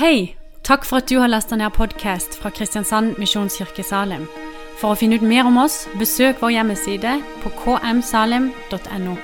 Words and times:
Hei! 0.00 0.34
Takk 0.64 0.86
for 0.88 1.02
at 1.02 1.10
du 1.10 1.18
har 1.20 1.28
lasta 1.28 1.58
ned 1.60 1.74
podkast 1.76 2.38
fra 2.40 2.48
Kristiansand 2.56 3.18
Misjonskirke 3.20 3.82
Salim. 3.84 4.22
For 4.80 4.94
å 4.94 4.96
finne 4.96 5.18
ut 5.20 5.26
mer 5.28 5.44
om 5.44 5.58
oss, 5.60 5.82
besøk 6.00 6.40
vår 6.40 6.54
hjemmeside 6.54 7.18
på 7.42 7.52
kmsalim.no. 7.58 9.18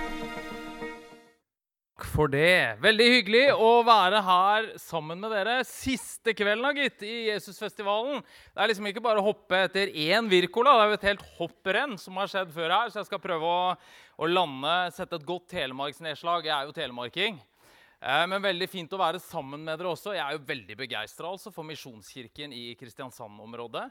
Takk 1.96 2.10
for 2.12 2.28
det. 2.28 2.76
Veldig 2.84 3.08
hyggelig 3.14 3.46
å 3.56 3.70
være 3.88 4.20
her 4.28 4.68
sammen 4.84 5.24
med 5.24 5.32
dere. 5.32 5.56
Siste 5.64 6.36
kvelden 6.36 6.82
gitt, 6.82 7.08
i 7.08 7.30
Jesusfestivalen. 7.30 8.20
Det 8.52 8.61
er 8.61 8.74
liksom 8.74 8.93
ikke 8.93 9.06
bare 9.08 9.24
å 9.24 9.29
hoppe 9.30 9.64
etter 9.70 9.96
én 9.96 10.29
Wirkola. 10.29 10.77
Det 10.77 10.84
er 10.84 10.93
jo 10.93 11.00
et 11.00 11.11
helt 11.14 11.27
hopprenn 11.40 11.96
som 12.04 12.20
har 12.20 12.29
skjedd 12.29 12.52
før 12.52 12.77
her. 12.82 12.93
Så 12.93 13.00
jeg 13.00 13.08
skal 13.14 13.24
prøve 13.24 13.48
å, 13.48 13.66
å 14.20 14.29
lande, 14.29 14.79
sette 14.93 15.16
et 15.16 15.29
godt 15.32 15.48
telemarksnedslag. 15.56 16.52
Jeg 16.52 16.58
er 16.61 16.68
jo 16.68 16.80
telemarking. 16.84 17.40
Eh, 18.07 18.27
Men 18.30 18.43
veldig 18.45 18.68
fint 18.70 18.93
å 18.95 19.00
være 19.00 19.18
sammen 19.23 19.64
med 19.66 19.80
dere 19.80 19.91
også. 19.91 20.12
Jeg 20.14 20.23
er 20.23 20.36
jo 20.36 20.45
veldig 20.46 20.77
begeistra 20.79 21.32
altså, 21.32 21.50
for 21.55 21.66
Misjonskirken 21.66 22.52
i 22.55 22.69
Kristiansand-området. 22.79 23.88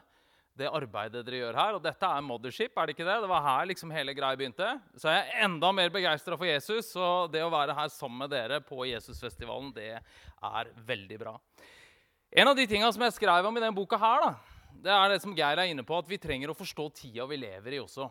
Det 0.56 0.70
arbeidet 0.72 1.20
dere 1.26 1.42
gjør 1.42 1.58
her. 1.60 1.76
Og 1.76 1.82
dette 1.84 2.08
er 2.08 2.24
Mothership, 2.24 2.72
er 2.72 2.88
det 2.88 2.94
ikke 2.96 3.04
det? 3.04 3.18
Det 3.26 3.28
var 3.28 3.44
her 3.44 3.68
liksom 3.68 3.92
hele 3.92 4.14
greia 4.16 4.38
begynte. 4.40 4.70
Så 4.96 5.10
er 5.12 5.18
jeg 5.18 5.44
enda 5.44 5.72
mer 5.76 5.92
begeistra 5.92 6.38
for 6.40 6.48
Jesus, 6.48 6.94
og 6.96 7.28
det 7.34 7.44
å 7.44 7.52
være 7.52 7.76
her 7.76 7.92
sammen 7.92 8.24
med 8.24 8.32
dere 8.32 8.62
på 8.64 8.88
Jesusfestivalen, 8.88 9.74
det 9.76 9.98
er 10.00 10.72
veldig 10.88 11.20
bra. 11.20 11.36
En 12.32 12.48
av 12.48 12.56
de 12.56 12.64
tinga 12.70 12.88
som 12.92 13.04
jeg 13.04 13.18
skrev 13.18 13.50
om 13.50 13.60
i 13.60 13.60
denne 13.60 13.76
boka 13.76 14.00
her, 14.00 14.24
da, 14.24 14.62
det 14.86 14.96
er 14.96 15.12
det 15.12 15.20
som 15.26 15.36
Geir 15.36 15.60
er 15.60 15.68
inne 15.68 15.84
på, 15.84 16.00
at 16.00 16.08
vi 16.08 16.16
trenger 16.20 16.52
å 16.52 16.56
forstå 16.56 16.88
tida 17.02 17.28
vi 17.28 17.36
lever 17.44 17.76
i 17.76 17.82
også. 17.84 18.08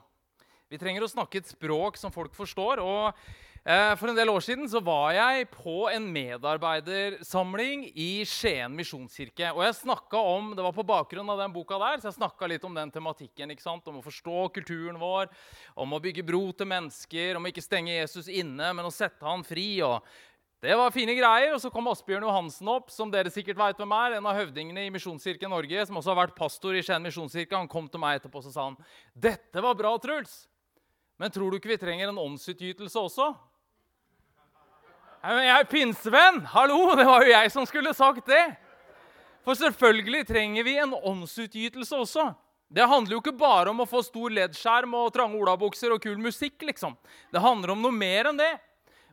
Vi 0.65 0.79
trenger 0.81 1.03
å 1.05 1.09
snakke 1.09 1.37
et 1.37 1.49
språk 1.51 1.97
som 1.99 2.13
folk 2.13 2.33
forstår. 2.33 2.79
og 2.81 3.13
eh, 3.61 3.91
For 3.99 4.09
en 4.09 4.17
del 4.17 4.31
år 4.33 4.41
siden 4.41 4.65
så 4.69 4.81
var 4.81 5.11
jeg 5.13 5.45
på 5.53 5.85
en 5.91 6.07
medarbeidersamling 6.09 7.85
i 7.93 8.25
Skien 8.25 8.73
misjonskirke. 8.73 9.51
Og 9.53 9.61
jeg 9.61 9.77
om, 10.17 10.55
Det 10.55 10.65
var 10.65 10.73
på 10.73 10.87
bakgrunn 10.87 11.29
av 11.29 11.43
den 11.43 11.53
boka 11.53 11.77
der, 11.77 12.01
så 12.01 12.09
jeg 12.09 12.17
snakka 12.17 12.49
litt 12.49 12.65
om 12.65 12.73
den 12.73 12.89
tematikken. 12.89 13.51
ikke 13.51 13.61
sant? 13.61 13.87
Om 13.87 14.01
å 14.01 14.05
forstå 14.05 14.49
kulturen 14.57 14.97
vår, 14.97 15.29
om 15.75 15.93
å 15.93 16.01
bygge 16.01 16.25
bro 16.25 16.51
til 16.51 16.65
mennesker, 16.65 17.35
om 17.35 17.45
å 17.45 17.53
ikke 17.53 17.61
stenge 17.61 17.93
Jesus 17.93 18.27
inne, 18.27 18.73
men 18.73 18.85
å 18.85 18.93
sette 18.93 19.21
han 19.21 19.43
fri. 19.45 19.81
og 19.81 20.01
det 20.65 20.73
var 20.73 20.89
fine 20.89 21.13
greier. 21.13 21.53
Og 21.53 21.61
så 21.61 21.69
kom 21.69 21.85
Asbjørn 21.91 22.25
Johansen 22.25 22.73
opp, 22.73 22.89
som 22.89 23.11
dere 23.13 23.29
sikkert 23.29 23.59
vet 23.59 23.77
hvem 23.77 23.93
er, 23.93 24.17
en 24.17 24.25
av 24.25 24.33
høvdingene 24.33 24.87
i 24.87 24.89
Misjonskirken 24.89 25.53
Norge, 25.53 25.85
som 25.85 26.01
også 26.01 26.09
har 26.15 26.23
vært 26.23 26.37
pastor 26.39 26.73
i 26.73 26.81
Skien 26.81 27.05
misjonskirke. 27.05 27.53
Han 27.53 27.69
kom 27.69 27.85
til 27.85 28.01
meg 28.01 28.17
etterpå 28.17 28.41
og 28.41 28.49
sa 28.49 28.71
han, 28.71 28.79
dette 29.13 29.61
var 29.61 29.77
bra, 29.77 29.93
Truls. 30.01 30.47
Men 31.17 31.31
tror 31.31 31.51
du 31.51 31.59
ikke 31.59 31.71
vi 31.71 31.79
trenger 31.79 32.11
en 32.11 32.19
åndsutgytelse 32.19 32.99
også? 32.99 33.29
Jeg 35.25 35.51
er 35.55 35.69
pinsevenn! 35.69 36.41
Hallo! 36.51 36.91
Det 36.97 37.05
var 37.07 37.23
jo 37.23 37.31
jeg 37.31 37.51
som 37.53 37.65
skulle 37.65 37.93
sagt 37.97 38.27
det. 38.29 38.43
For 39.45 39.57
selvfølgelig 39.57 40.25
trenger 40.27 40.65
vi 40.67 40.75
en 40.81 40.93
åndsutgytelse 40.93 42.01
også. 42.03 42.27
Det 42.67 42.85
handler 42.89 43.15
jo 43.15 43.21
ikke 43.21 43.37
bare 43.37 43.71
om 43.71 43.79
å 43.83 43.87
få 43.87 44.01
stor 44.03 44.33
leddskjerm 44.33 44.93
og 44.97 45.13
trange 45.15 45.39
olabukser 45.39 45.93
og 45.95 46.01
kul 46.03 46.17
musikk. 46.19 46.59
liksom. 46.67 46.97
Det 47.31 47.41
handler 47.41 47.73
om 47.73 47.81
noe 47.85 47.95
mer 47.95 48.31
enn 48.31 48.41
det. 48.41 48.51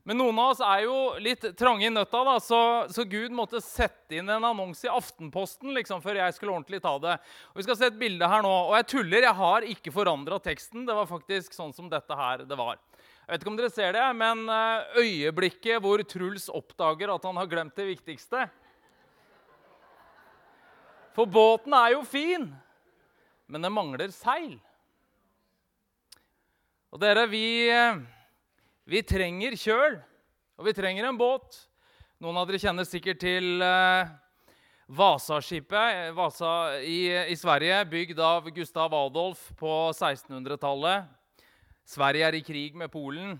Men 0.02 0.18
noen 0.18 0.38
av 0.42 0.48
oss 0.50 0.60
er 0.66 0.80
jo 0.82 0.94
litt 1.22 1.44
trange 1.54 1.86
i 1.86 1.90
nøtta, 1.92 2.24
da, 2.26 2.34
så, 2.42 2.58
så, 2.90 3.04
Gud 3.06 3.30
måtte 3.38 3.60
sette 3.62 4.16
inn 4.18 4.30
en 4.34 4.48
annonse 4.48 4.88
i 4.88 4.90
Aftenposten 4.90 5.70
liksom, 5.76 6.00
før 6.02 6.18
jeg 6.18 6.34
skulle 6.34 6.56
ordentlig 6.56 6.80
ta 6.82 6.96
det. 6.98 7.12
Og 7.52 7.60
Vi 7.60 7.66
skal 7.68 7.78
se 7.78 7.86
et 7.86 8.00
bilde 8.00 8.26
her 8.26 8.42
nå. 8.42 8.50
Og 8.66 8.74
jeg 8.80 8.88
tuller, 8.90 9.22
jeg 9.22 9.38
har 9.38 9.66
ikke 9.70 9.92
forandra 9.94 10.40
teksten. 10.42 10.88
Det 10.88 10.96
var 10.96 11.06
faktisk 11.06 11.54
sånn 11.54 11.70
som 11.76 11.86
dette 11.92 12.16
her 12.18 12.42
det 12.50 12.58
var. 12.58 12.80
Jeg 13.22 13.30
vet 13.30 13.44
ikke 13.44 13.52
om 13.52 13.58
dere 13.60 13.70
ser 13.70 13.94
det, 13.94 14.06
men 14.18 14.42
eh, 14.50 14.98
øyeblikket 15.04 15.84
hvor 15.84 16.02
Truls 16.10 16.48
oppdager 16.50 17.12
at 17.14 17.28
han 17.28 17.38
har 17.38 17.46
glemt 17.48 17.78
det 17.78 17.86
viktigste 17.92 18.48
For 21.14 21.30
båten 21.30 21.76
er 21.78 21.92
jo 21.94 22.02
fin, 22.08 22.48
men 23.46 23.62
den 23.62 23.74
mangler 23.76 24.10
seil. 24.16 24.56
Og 26.90 26.98
dere, 27.00 27.28
vi 27.30 27.44
eh, 27.70 28.02
vi 28.88 29.02
trenger 29.06 29.54
kjøl, 29.58 30.00
og 30.58 30.66
vi 30.66 30.74
trenger 30.74 31.06
en 31.06 31.18
båt. 31.18 31.54
Noen 32.22 32.38
av 32.40 32.48
dere 32.48 32.58
kjenner 32.62 32.86
sikkert 32.86 33.20
til 33.22 33.62
eh, 33.62 34.10
Vasaskipet 34.92 36.10
Vasa 36.16 36.80
i, 36.82 37.06
i, 37.30 37.36
Sverige, 37.38 37.78
bygd 37.90 38.18
av 38.22 38.50
Gustav 38.54 38.94
Adolf 38.94 39.44
på 39.58 39.70
1600-tallet. 39.94 41.06
Sverige 41.86 42.26
er 42.26 42.38
i 42.38 42.44
krig 42.46 42.76
med 42.78 42.90
Polen. 42.92 43.36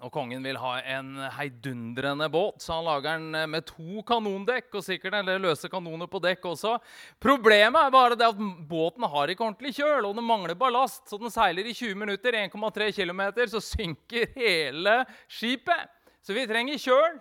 Og 0.00 0.08
kongen 0.14 0.40
vil 0.44 0.56
ha 0.56 0.78
en 0.94 1.12
heidundrende 1.36 2.30
båt, 2.32 2.62
så 2.64 2.78
han 2.78 2.86
lager 2.86 3.18
den 3.18 3.50
med 3.52 3.66
to 3.68 4.00
kanondekk. 4.08 4.70
og 4.74 4.84
sikkert 4.84 5.18
en 5.18 5.28
del 5.28 5.42
løse 5.44 5.68
kanoner 5.68 6.08
på 6.08 6.22
dekk 6.24 6.46
også. 6.54 6.78
Problemet 7.20 7.76
er 7.76 7.92
bare 7.92 8.16
det 8.16 8.30
at 8.30 8.40
båten 8.68 9.04
har 9.04 9.28
ikke 9.28 9.44
ordentlig 9.44 9.74
kjøl, 9.76 10.08
og 10.08 10.16
den 10.16 10.24
mangler 10.24 10.56
ballast. 10.56 11.04
Så 11.04 11.20
den 11.20 11.32
seiler 11.32 11.68
i 11.68 11.76
20 11.76 12.00
minutter, 12.00 12.32
1,3 12.32 12.90
km, 12.96 13.22
så 13.44 13.60
synker 13.60 14.32
hele 14.36 15.04
skipet. 15.28 15.92
Så 16.24 16.32
vi 16.32 16.48
trenger 16.48 16.80
kjøl, 16.80 17.20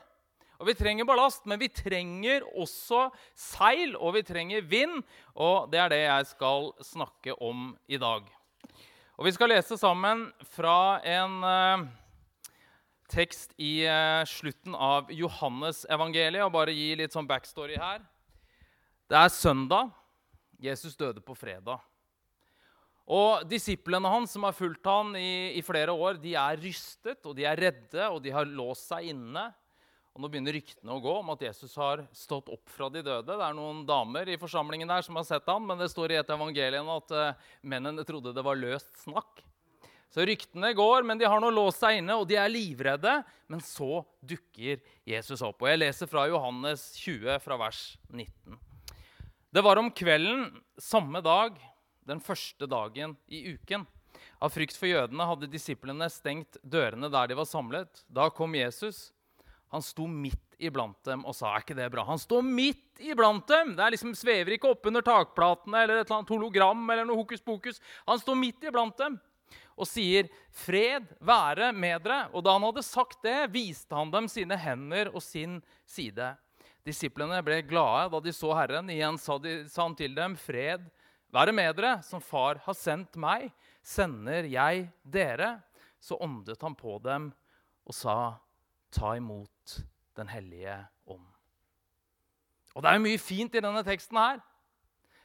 og 0.59 0.67
vi 0.67 0.79
trenger 0.79 1.07
ballast, 1.07 1.45
men 1.47 1.59
vi 1.59 1.67
trenger 1.67 2.47
også 2.55 3.09
seil, 3.35 3.95
og 3.99 4.15
vi 4.15 4.23
trenger 4.23 4.63
vind. 4.63 5.01
Og 5.35 5.67
det 5.71 5.83
er 5.83 5.91
det 5.91 6.03
jeg 6.05 6.31
skal 6.31 6.71
snakke 6.83 7.35
om 7.43 7.73
i 7.87 7.99
dag. 7.99 8.23
Og 9.19 9.25
vi 9.27 9.35
skal 9.35 9.51
lese 9.51 9.75
sammen 9.75 10.29
fra 10.55 11.01
en 11.03 11.41
uh, 11.43 11.89
tekst 13.09 13.53
i 13.57 13.83
uh, 13.89 14.23
slutten 14.29 14.75
av 14.75 15.09
Johannes-evangeliet. 15.13 16.45
og 16.45 16.53
Bare 16.55 16.75
gi 16.75 16.93
litt 16.99 17.15
sånn 17.15 17.27
backstory 17.29 17.77
her. 17.79 18.03
Det 19.09 19.17
er 19.17 19.31
søndag. 19.33 19.89
Jesus 20.59 20.97
døde 20.99 21.23
på 21.23 21.35
fredag. 21.37 21.79
Og 23.09 23.45
Disiplene 23.49 24.11
hans 24.11 24.35
som 24.35 24.45
har 24.45 24.53
fulgt 24.53 24.85
han 24.85 25.15
i, 25.17 25.57
i, 25.57 25.63
flere 25.65 25.95
år, 25.95 26.19
de 26.21 26.35
er 26.37 26.59
rystet 26.61 27.25
og 27.25 27.33
de 27.37 27.47
er 27.49 27.57
redde 27.57 28.05
og 28.11 28.21
de 28.21 28.33
har 28.35 28.45
låst 28.45 28.91
seg 28.91 29.09
inne. 29.15 29.47
Og 30.13 30.21
Nå 30.21 30.29
begynner 30.29 30.53
ryktene 30.53 30.93
å 30.93 31.01
gå 31.01 31.15
om 31.21 31.31
at 31.33 31.41
Jesus 31.47 31.73
har 31.79 32.03
stått 32.13 32.51
opp 32.53 32.69
fra 32.69 32.89
de 32.93 33.01
døde. 33.01 33.33
Det 33.33 33.45
er 33.45 33.57
noen 33.57 33.81
damer 33.87 34.29
i 34.29 34.37
forsamlingen 34.41 34.89
der 34.89 35.05
som 35.05 35.17
har 35.17 35.25
sett 35.25 35.49
han, 35.49 35.65
men 35.65 35.81
det 35.81 35.89
står 35.89 36.13
i 36.13 36.19
et 36.21 36.33
evangelium 36.35 36.91
at 36.99 37.15
uh, 37.15 37.49
mennene 37.65 38.05
trodde 38.05 38.35
det 38.35 38.45
var 38.45 38.59
løst 38.59 38.91
snakk. 39.07 39.41
Så 40.09 40.25
ryktene 40.25 40.71
går, 40.73 41.03
men 41.05 41.19
de 41.19 41.27
har 41.29 41.41
nå 41.41 41.51
låst 41.53 41.83
seg 41.83 41.99
inne, 41.99 42.15
og 42.17 42.25
de 42.29 42.37
er 42.39 42.49
livredde. 42.49 43.19
Men 43.49 43.61
så 43.61 44.01
dukker 44.25 44.81
Jesus 45.07 45.43
opp. 45.45 45.61
Og 45.61 45.69
Jeg 45.69 45.81
leser 45.83 46.09
fra 46.09 46.25
Johannes 46.29 46.89
20, 46.97 47.37
fra 47.43 47.59
vers 47.61 47.83
19. 48.09 48.57
Det 49.49 49.63
var 49.65 49.81
om 49.81 49.91
kvelden 49.93 50.49
samme 50.81 51.21
dag, 51.25 51.57
den 52.09 52.21
første 52.21 52.65
dagen 52.69 53.15
i 53.29 53.53
uken. 53.53 53.85
Av 54.41 54.49
frykt 54.53 54.77
for 54.77 54.89
jødene 54.89 55.25
hadde 55.29 55.49
disiplene 55.51 56.09
stengt 56.09 56.57
dørene 56.65 57.09
der 57.13 57.29
de 57.29 57.37
var 57.37 57.49
samlet. 57.49 58.03
Da 58.09 58.29
kom 58.33 58.57
Jesus. 58.57 59.11
Han 59.69 59.85
sto 59.85 60.07
midt 60.09 60.57
iblant 60.59 60.97
dem 61.05 61.21
og 61.29 61.35
sa 61.37 61.53
er 61.53 61.63
ikke 61.63 61.77
det 61.77 61.89
bra? 61.93 62.03
Han 62.07 62.19
står 62.19 62.41
midt 62.45 63.01
iblant 63.05 63.45
dem! 63.47 63.75
Det 63.77 63.93
liksom 63.93 64.15
svever 64.17 64.55
ikke 64.55 64.73
oppunder 64.73 65.05
takplatene 65.05 65.83
eller 65.85 65.99
et 65.99 66.07
eller 66.07 66.17
annet 66.17 66.33
hologram 66.33 66.81
eller 66.89 67.05
noe 67.05 67.21
hokus 67.21 67.43
pokus. 67.45 67.77
Han 68.09 68.21
står 68.21 68.39
midt 68.41 68.65
iblant 68.65 68.97
dem 68.97 69.19
og 69.79 69.87
sier, 69.87 70.27
'Fred 70.51 71.07
være 71.23 71.71
med 71.73 72.03
dere.' 72.03 72.29
Og 72.33 72.43
da 72.43 72.53
han 72.57 72.67
hadde 72.67 72.83
sagt 72.83 73.23
det, 73.23 73.51
viste 73.53 73.95
han 73.95 74.11
dem 74.11 74.27
sine 74.27 74.57
hender 74.59 75.13
og 75.13 75.23
sin 75.23 75.61
side. 75.87 76.35
Disiplene 76.85 77.41
ble 77.45 77.61
glade 77.67 78.09
da 78.11 78.19
de 78.23 78.33
så 78.33 78.53
Herren. 78.55 78.89
Igjen 78.91 79.17
sa, 79.19 79.37
de, 79.37 79.63
sa 79.69 79.83
han 79.87 79.95
til 79.95 80.15
dem, 80.15 80.35
'Fred 80.35 80.89
være 81.31 81.53
med 81.55 81.75
dere. 81.75 82.01
Som 82.03 82.21
Far 82.21 82.61
har 82.65 82.73
sendt 82.73 83.15
meg, 83.15 83.51
sender 83.83 84.43
jeg 84.43 84.89
dere.' 85.03 85.61
Så 85.99 86.15
åndet 86.15 86.61
han 86.61 86.75
på 86.75 86.99
dem 87.03 87.33
og 87.85 87.93
sa, 87.93 88.39
'Ta 88.91 89.15
imot 89.15 89.83
Den 90.15 90.27
hellige 90.27 90.87
ånd'. 91.07 91.35
Og 92.75 92.83
Det 92.83 92.91
er 92.91 92.99
mye 92.99 93.17
fint 93.17 93.55
i 93.55 93.61
denne 93.63 93.83
teksten 93.83 94.17
her. 94.17 94.41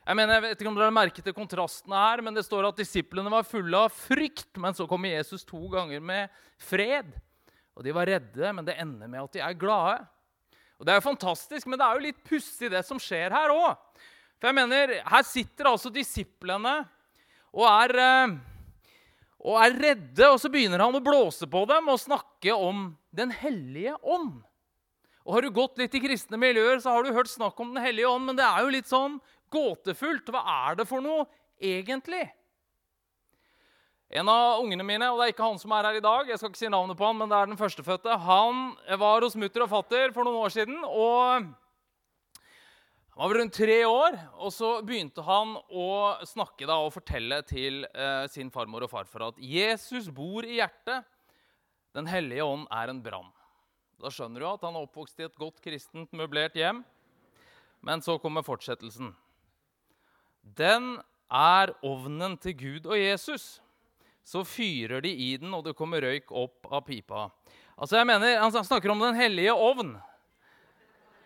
Jeg 0.04 0.18
mener, 0.18 0.36
jeg 0.36 0.44
vet 0.44 0.58
ikke 0.60 0.68
om 0.68 0.74
dere 0.76 0.90
har 0.90 0.96
merket 0.98 1.24
det 1.24 1.32
kontrastene 1.32 1.96
her, 1.96 2.20
men 2.20 2.36
Det 2.36 2.44
står 2.44 2.66
at 2.68 2.76
disiplene 2.76 3.30
var 3.32 3.46
fulle 3.48 3.78
av 3.86 3.92
frykt, 3.92 4.50
men 4.60 4.76
så 4.76 4.84
kommer 4.88 5.08
Jesus 5.08 5.46
to 5.48 5.62
ganger 5.72 6.02
med 6.04 6.28
fred. 6.60 7.08
Og 7.72 7.84
De 7.86 7.94
var 7.96 8.06
redde, 8.06 8.52
men 8.52 8.66
det 8.66 8.76
ender 8.76 9.08
med 9.08 9.22
at 9.22 9.32
de 9.32 9.40
er 9.40 9.56
glade. 9.56 10.02
Og 10.76 10.84
Det 10.84 10.92
er 10.92 11.00
jo 11.00 11.08
fantastisk, 11.08 11.66
men 11.66 11.80
det 11.80 11.86
er 11.86 11.96
jo 11.96 12.04
litt 12.04 12.20
pussig, 12.28 12.68
det 12.68 12.84
som 12.84 13.00
skjer 13.00 13.32
her 13.32 13.48
òg. 13.48 13.80
For 14.36 14.50
jeg 14.50 14.58
mener, 14.60 15.00
Her 15.08 15.22
sitter 15.24 15.70
altså 15.72 15.88
disiplene 15.88 16.84
og 17.54 17.64
er, 17.64 17.96
eh, 17.96 18.36
og 19.40 19.56
er 19.56 19.72
redde, 19.72 20.28
og 20.28 20.36
så 20.36 20.50
begynner 20.52 20.84
han 20.84 20.94
å 20.94 21.00
blåse 21.00 21.48
på 21.48 21.64
dem 21.66 21.88
og 21.88 22.02
snakke 22.02 22.52
om 22.52 22.98
Den 23.14 23.30
hellige 23.30 23.94
ånd. 24.02 24.42
Og 25.24 25.32
Har 25.32 25.40
du 25.40 25.50
gått 25.50 25.78
litt 25.78 25.94
i 25.94 26.00
kristne 26.00 26.36
miljøer, 26.36 26.76
så 26.82 26.90
har 26.90 27.02
du 27.04 27.14
hørt 27.14 27.32
snakk 27.32 27.58
om 27.58 27.72
Den 27.72 27.82
hellige 27.82 28.10
ånd, 28.10 28.26
men 28.26 28.36
det 28.36 28.44
er 28.44 28.60
jo 28.60 28.68
litt 28.74 28.90
sånn 28.90 29.20
gåtefullt. 29.54 30.30
Hva 30.34 30.42
er 30.68 30.80
det 30.80 30.88
for 30.90 31.04
noe 31.04 31.28
egentlig? 31.62 32.26
En 34.14 34.28
av 34.30 34.60
ungene 34.62 34.84
mine, 34.86 35.08
og 35.10 35.18
det 35.18 35.24
er 35.26 35.32
ikke 35.32 35.46
han 35.48 35.58
som 35.58 35.72
er 35.74 35.88
her 35.88 35.96
i 35.98 36.04
dag, 36.04 36.28
jeg 36.28 36.38
skal 36.38 36.52
ikke 36.52 36.60
si 36.60 36.68
navnet 36.70 36.98
på 36.98 37.06
han, 37.08 37.16
men 37.18 37.30
det 37.32 37.38
er 37.38 37.48
den 37.50 37.58
førstefødte, 37.58 38.18
han 38.22 38.60
var 39.00 39.24
hos 39.26 39.34
mutter 39.40 39.64
og 39.64 39.72
fatter 39.72 40.12
for 40.14 40.28
noen 40.28 40.44
år 40.44 40.52
siden. 40.54 40.76
og 40.86 41.48
Han 43.16 43.30
var 43.30 43.34
rundt 43.40 43.56
tre 43.58 43.80
år, 43.88 44.18
og 44.38 44.52
så 44.54 44.70
begynte 44.86 45.24
han 45.26 45.56
å 45.66 45.88
snakke 46.30 46.68
da, 46.68 46.78
og 46.78 46.94
fortelle 46.94 47.40
til 47.48 47.88
eh, 47.90 48.28
sin 48.30 48.52
farmor 48.54 48.86
og 48.86 48.92
farfar 48.92 49.30
at 49.32 49.42
Jesus 49.42 50.12
bor 50.14 50.46
i 50.46 50.60
hjertet. 50.60 51.08
Den 51.94 52.06
hellige 52.10 52.46
ånd 52.46 52.68
er 52.70 52.90
en 52.90 53.02
brann. 53.02 53.34
Da 53.98 54.10
skjønner 54.14 54.42
du 54.42 54.48
at 54.50 54.62
han 54.66 54.76
er 54.76 54.86
oppvokst 54.86 55.22
i 55.22 55.26
et 55.26 55.38
godt 55.38 55.62
kristent, 55.64 56.14
møblert 56.14 56.54
hjem. 56.58 56.84
Men 57.82 58.02
så 58.02 58.18
kommer 58.22 58.46
fortsettelsen. 58.46 59.10
Den 60.44 60.98
er 61.32 61.72
ovnen 61.84 62.36
til 62.40 62.56
Gud 62.58 62.88
og 62.88 62.98
Jesus. 63.00 63.58
Så 64.24 64.44
fyrer 64.48 65.02
de 65.04 65.10
i 65.10 65.34
den, 65.40 65.52
og 65.56 65.64
det 65.66 65.76
kommer 65.76 66.04
røyk 66.04 66.30
opp 66.32 66.68
av 66.70 66.84
pipa. 66.86 67.28
Altså 67.74 67.98
jeg 67.98 68.08
mener, 68.08 68.38
Han 68.38 68.52
snakker 68.52 68.90
om 68.90 69.00
Den 69.00 69.14
hellige 69.14 69.52
ovn. 69.52 69.96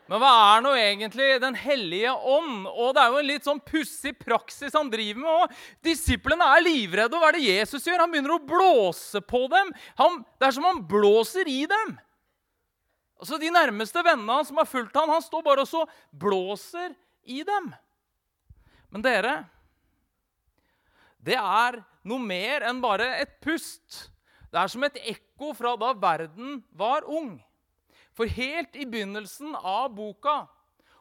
Men 0.09 0.23
hva 0.23 0.57
er 0.57 0.63
nå 0.65 0.73
egentlig 0.81 1.41
Den 1.43 1.55
hellige 1.55 2.13
ånd? 2.13 2.67
Og 2.67 2.95
Det 2.97 3.03
er 3.03 3.13
jo 3.13 3.21
en 3.21 3.29
litt 3.29 3.45
sånn 3.45 3.61
pussig 3.61 4.15
praksis 4.19 4.75
han 4.75 4.91
driver 4.91 5.21
med. 5.21 5.31
Og 5.31 5.85
disiplene 5.85 6.49
er 6.57 6.65
livredde. 6.65 7.15
Og 7.15 7.23
hva 7.23 7.29
er 7.29 7.39
det 7.39 7.49
Jesus 7.49 7.85
gjør? 7.87 8.05
Han 8.07 8.15
begynner 8.15 8.39
å 8.39 8.43
blåse 8.43 9.21
på 9.21 9.45
dem. 9.53 9.73
Han, 10.01 10.23
det 10.41 10.49
er 10.49 10.57
som 10.57 10.69
han 10.69 10.81
blåser 10.89 11.51
i 11.53 11.67
dem. 11.69 11.99
Altså 13.19 13.39
De 13.39 13.51
nærmeste 13.51 14.03
vennene 14.07 14.41
hans 14.41 14.49
som 14.49 14.59
har 14.61 14.71
fulgt 14.71 14.97
ham, 14.97 15.11
han 15.11 15.23
står 15.23 15.43
bare 15.45 15.67
og 15.67 15.69
så 15.69 15.85
blåser 16.15 16.95
i 17.29 17.43
dem. 17.47 17.73
Men 18.95 19.05
dere 19.05 19.35
Det 21.19 21.37
er 21.37 21.83
noe 22.09 22.23
mer 22.23 22.65
enn 22.69 22.81
bare 22.81 23.09
et 23.21 23.35
pust. 23.45 24.09
Det 24.49 24.61
er 24.61 24.71
som 24.73 24.85
et 24.87 24.97
ekko 25.11 25.53
fra 25.57 25.75
da 25.77 25.93
verden 25.93 26.63
var 26.73 27.05
ung. 27.05 27.37
For 28.17 28.31
helt 28.31 28.77
i 28.79 28.87
begynnelsen 28.89 29.53
av 29.59 29.91
boka 29.95 30.47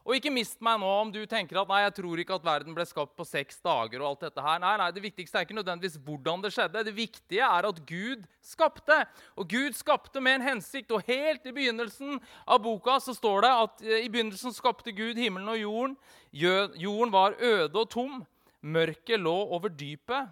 Og 0.07 0.15
ikke 0.15 0.31
mist 0.31 0.62
meg 0.63 0.77
nå 0.80 0.88
om 1.01 1.09
du 1.12 1.19
tenker 1.27 1.57
at 1.59 1.68
nei, 1.68 1.81
jeg 1.83 1.98
tror 1.98 2.19
ikke 2.21 2.36
at 2.38 2.45
verden 2.45 2.75
ble 2.75 2.86
skapt 2.88 3.12
på 3.19 3.25
seks 3.27 3.57
dager. 3.59 4.00
og 4.00 4.07
alt 4.07 4.21
dette 4.24 4.44
her. 4.45 4.59
Nei, 4.63 4.75
nei, 4.80 4.92
Det 4.95 5.04
viktigste 5.04 5.36
er 5.36 5.44
ikke 5.44 5.57
nødvendigvis 5.57 5.98
hvordan 6.00 6.44
det 6.45 6.54
skjedde. 6.56 6.83
Det 6.88 6.94
viktige 6.95 7.44
er 7.44 7.68
at 7.68 7.81
Gud 7.86 8.24
skapte. 8.39 9.01
Og 9.36 9.50
Gud 9.51 9.75
skapte 9.75 10.21
med 10.24 10.39
en 10.39 10.48
hensikt. 10.48 10.94
Og 10.95 11.04
helt 11.04 11.44
i 11.44 11.51
begynnelsen 11.51 12.21
av 12.48 12.63
boka 12.63 12.95
så 13.04 13.12
står 13.18 13.44
det 13.44 13.51
at 13.51 13.83
eh, 13.83 14.06
i 14.06 14.07
begynnelsen 14.07 14.56
skapte 14.56 14.95
Gud 14.95 15.19
himmelen 15.19 15.51
og 15.51 15.59
jorden. 15.59 15.98
Jorden 16.31 17.12
var 17.12 17.36
øde 17.36 17.75
og 17.75 17.89
tom. 17.92 18.24
Mørket 18.63 19.19
lå 19.19 19.36
over 19.36 19.68
dypet. 19.68 20.31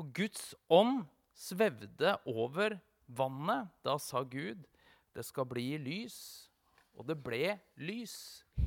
Og 0.00 0.08
Guds 0.16 0.54
ånd 0.72 1.04
svevde 1.36 2.16
over 2.24 2.78
vannet. 3.12 3.68
Da 3.84 3.98
sa 4.00 4.24
Gud 4.24 4.64
det 5.12 5.26
skal 5.28 5.44
bli 5.44 5.76
lys. 5.76 6.48
Og 6.98 7.06
det 7.08 7.18
ble 7.24 7.56
lys. 7.80 8.16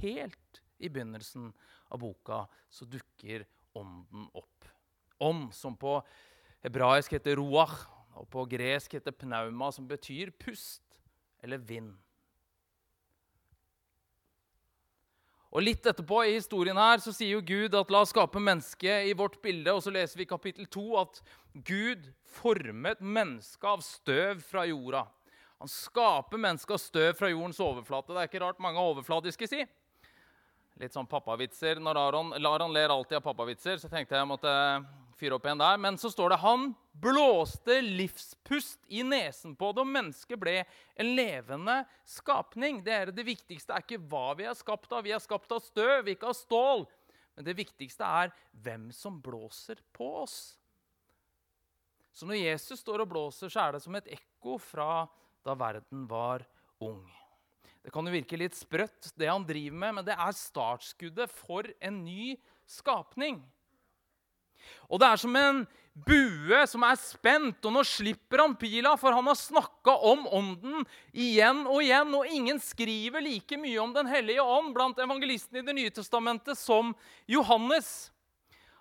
Helt 0.02 0.62
i 0.78 0.90
begynnelsen 0.92 1.52
av 1.94 2.02
boka 2.02 2.46
så 2.74 2.88
dukker 2.90 3.46
ånden 3.78 4.30
opp. 4.36 4.70
Ånd, 5.24 5.52
som 5.56 5.78
på 5.80 6.00
hebraisk 6.66 7.16
heter 7.16 7.40
roach, 7.40 7.86
og 8.16 8.28
på 8.32 8.46
gresk 8.48 8.96
heter 8.96 9.16
pnauma, 9.16 9.72
som 9.76 9.88
betyr 9.88 10.32
pust 10.40 11.00
eller 11.44 11.60
vind. 11.60 11.94
Og 15.56 15.64
Litt 15.64 15.88
etterpå 15.88 16.20
i 16.28 16.34
historien 16.36 16.76
her 16.76 17.00
så 17.00 17.14
sier 17.16 17.38
jo 17.38 17.44
Gud 17.48 17.76
at 17.80 17.92
la 17.94 18.02
oss 18.04 18.12
skape 18.12 18.42
mennesket 18.44 19.08
i 19.08 19.14
vårt 19.16 19.38
bilde. 19.44 19.72
Og 19.72 19.86
så 19.86 19.94
leser 19.94 20.20
vi 20.20 20.26
i 20.26 20.28
kapittel 20.28 20.68
2 20.68 20.84
at 21.00 21.22
Gud 21.64 22.10
formet 22.42 23.00
mennesket 23.00 23.70
av 23.70 23.84
støv 23.86 24.42
fra 24.44 24.66
jorda. 24.68 25.06
Han 25.66 25.70
skaper 25.74 26.38
mennesker 26.38 26.78
støv 26.78 27.16
fra 27.18 27.26
jordens 27.32 27.58
overflate. 27.58 28.14
Det 28.14 28.20
er 28.22 28.28
ikke 28.30 28.42
rart 28.44 28.60
mange 28.62 28.78
er 28.78 28.86
overfladiske, 28.86 29.48
si. 29.50 29.64
Litt 30.78 30.94
sånn 30.94 31.08
pappavitser. 31.10 31.82
Når 31.82 31.98
Aron, 31.98 32.30
Laron 32.38 32.76
ler 32.76 32.94
alltid 32.94 33.18
av 33.18 33.24
pappavitser, 33.26 33.80
så 33.82 33.90
tenkte 33.90 34.14
jeg 34.14 34.22
jeg 34.22 34.30
måtte 34.30 34.54
fyre 35.18 35.40
opp 35.40 35.48
en 35.50 35.64
der. 35.64 35.82
Men 35.82 35.98
så 35.98 36.12
står 36.14 36.36
det 36.36 36.40
han 36.44 36.68
blåste 37.02 37.80
livspust 37.82 38.86
i 38.94 39.02
nesen 39.10 39.58
på 39.58 39.72
det, 39.74 39.82
og 39.82 39.92
mennesket 39.96 40.44
ble 40.44 40.56
en 40.62 41.12
levende 41.18 41.80
skapning. 42.14 42.84
Det, 42.86 42.94
er 42.94 43.16
det 43.18 43.26
viktigste 43.26 43.74
er 43.74 43.88
ikke 43.88 44.04
hva 44.06 44.38
vi 44.38 44.46
er 44.46 44.62
skapt 44.62 44.94
av. 44.94 45.02
Vi 45.10 45.18
er 45.18 45.26
skapt 45.26 45.58
av 45.58 45.66
støv, 45.66 46.14
ikke 46.14 46.30
av 46.30 46.38
stål. 46.44 46.86
Men 47.34 47.50
det 47.50 47.58
viktigste 47.58 48.14
er 48.22 48.38
hvem 48.54 48.92
som 48.94 49.18
blåser 49.18 49.82
på 49.98 50.14
oss. 50.28 50.40
Så 52.14 52.30
når 52.30 52.44
Jesus 52.44 52.86
står 52.86 53.02
og 53.02 53.16
blåser, 53.18 53.50
så 53.50 53.66
er 53.66 53.80
det 53.80 53.86
som 53.90 53.98
et 53.98 54.14
ekko 54.22 54.62
fra 54.62 55.08
da 55.46 55.56
verden 55.58 56.08
var 56.10 56.46
ung. 56.82 57.06
Det 57.86 57.94
kan 57.94 58.08
jo 58.08 58.16
virke 58.16 58.38
litt 58.40 58.58
sprøtt, 58.58 59.12
det 59.14 59.30
han 59.30 59.46
driver 59.46 59.78
med, 59.78 59.96
men 60.00 60.06
det 60.08 60.16
er 60.18 60.34
startskuddet 60.34 61.30
for 61.30 61.68
en 61.78 62.00
ny 62.02 62.34
skapning. 62.66 63.44
Og 64.90 64.98
det 65.02 65.10
er 65.12 65.22
som 65.22 65.36
en 65.38 65.60
bue 65.96 66.64
som 66.68 66.84
er 66.84 66.98
spent, 67.00 67.62
og 67.62 67.76
nå 67.76 67.84
slipper 67.88 68.42
han 68.42 68.56
pila, 68.60 68.96
for 69.00 69.16
han 69.16 69.30
har 69.30 69.38
snakka 69.40 69.96
om 70.10 70.26
ånden 70.28 70.84
igjen 71.14 71.64
og 71.70 71.84
igjen. 71.84 72.12
Og 72.18 72.34
ingen 72.34 72.60
skriver 72.60 73.24
like 73.24 73.60
mye 73.62 73.80
om 73.84 73.94
Den 73.96 74.10
hellige 74.12 74.44
ånd 74.44 74.74
blant 74.76 75.00
evangelistene 75.00 75.62
i 75.62 75.68
Det 75.70 75.78
nye 75.78 75.94
testamentet 75.94 76.60
som 76.60 76.92
Johannes. 77.30 78.10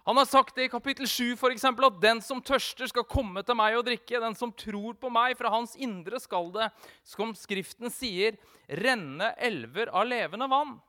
Han 0.05 0.19
har 0.21 0.27
sagt 0.29 0.55
det 0.55 0.67
i 0.67 0.69
kapittel 0.69 1.09
7 1.09 1.37
for 1.41 1.51
eksempel, 1.51 1.87
at 1.89 2.01
'den 2.01 2.21
som 2.21 2.43
tørster, 2.43 2.87
skal 2.87 3.05
komme 3.09 3.43
til 3.43 3.56
meg 3.56 3.77
og 3.77 3.87
drikke'. 3.87 4.21
'Den 4.21 4.35
som 4.37 4.53
tror 4.53 4.93
på 5.01 5.09
meg, 5.09 5.37
fra 5.39 5.49
hans 5.49 5.77
indre 5.77 6.21
skal 6.21 6.53
det', 6.53 6.71
som 7.03 7.33
Skriften 7.35 7.89
sier, 7.91 8.37
'renne 8.69 9.35
elver 9.39 9.89
av 9.89 10.05
levende 10.06 10.45
vann'. 10.45 10.81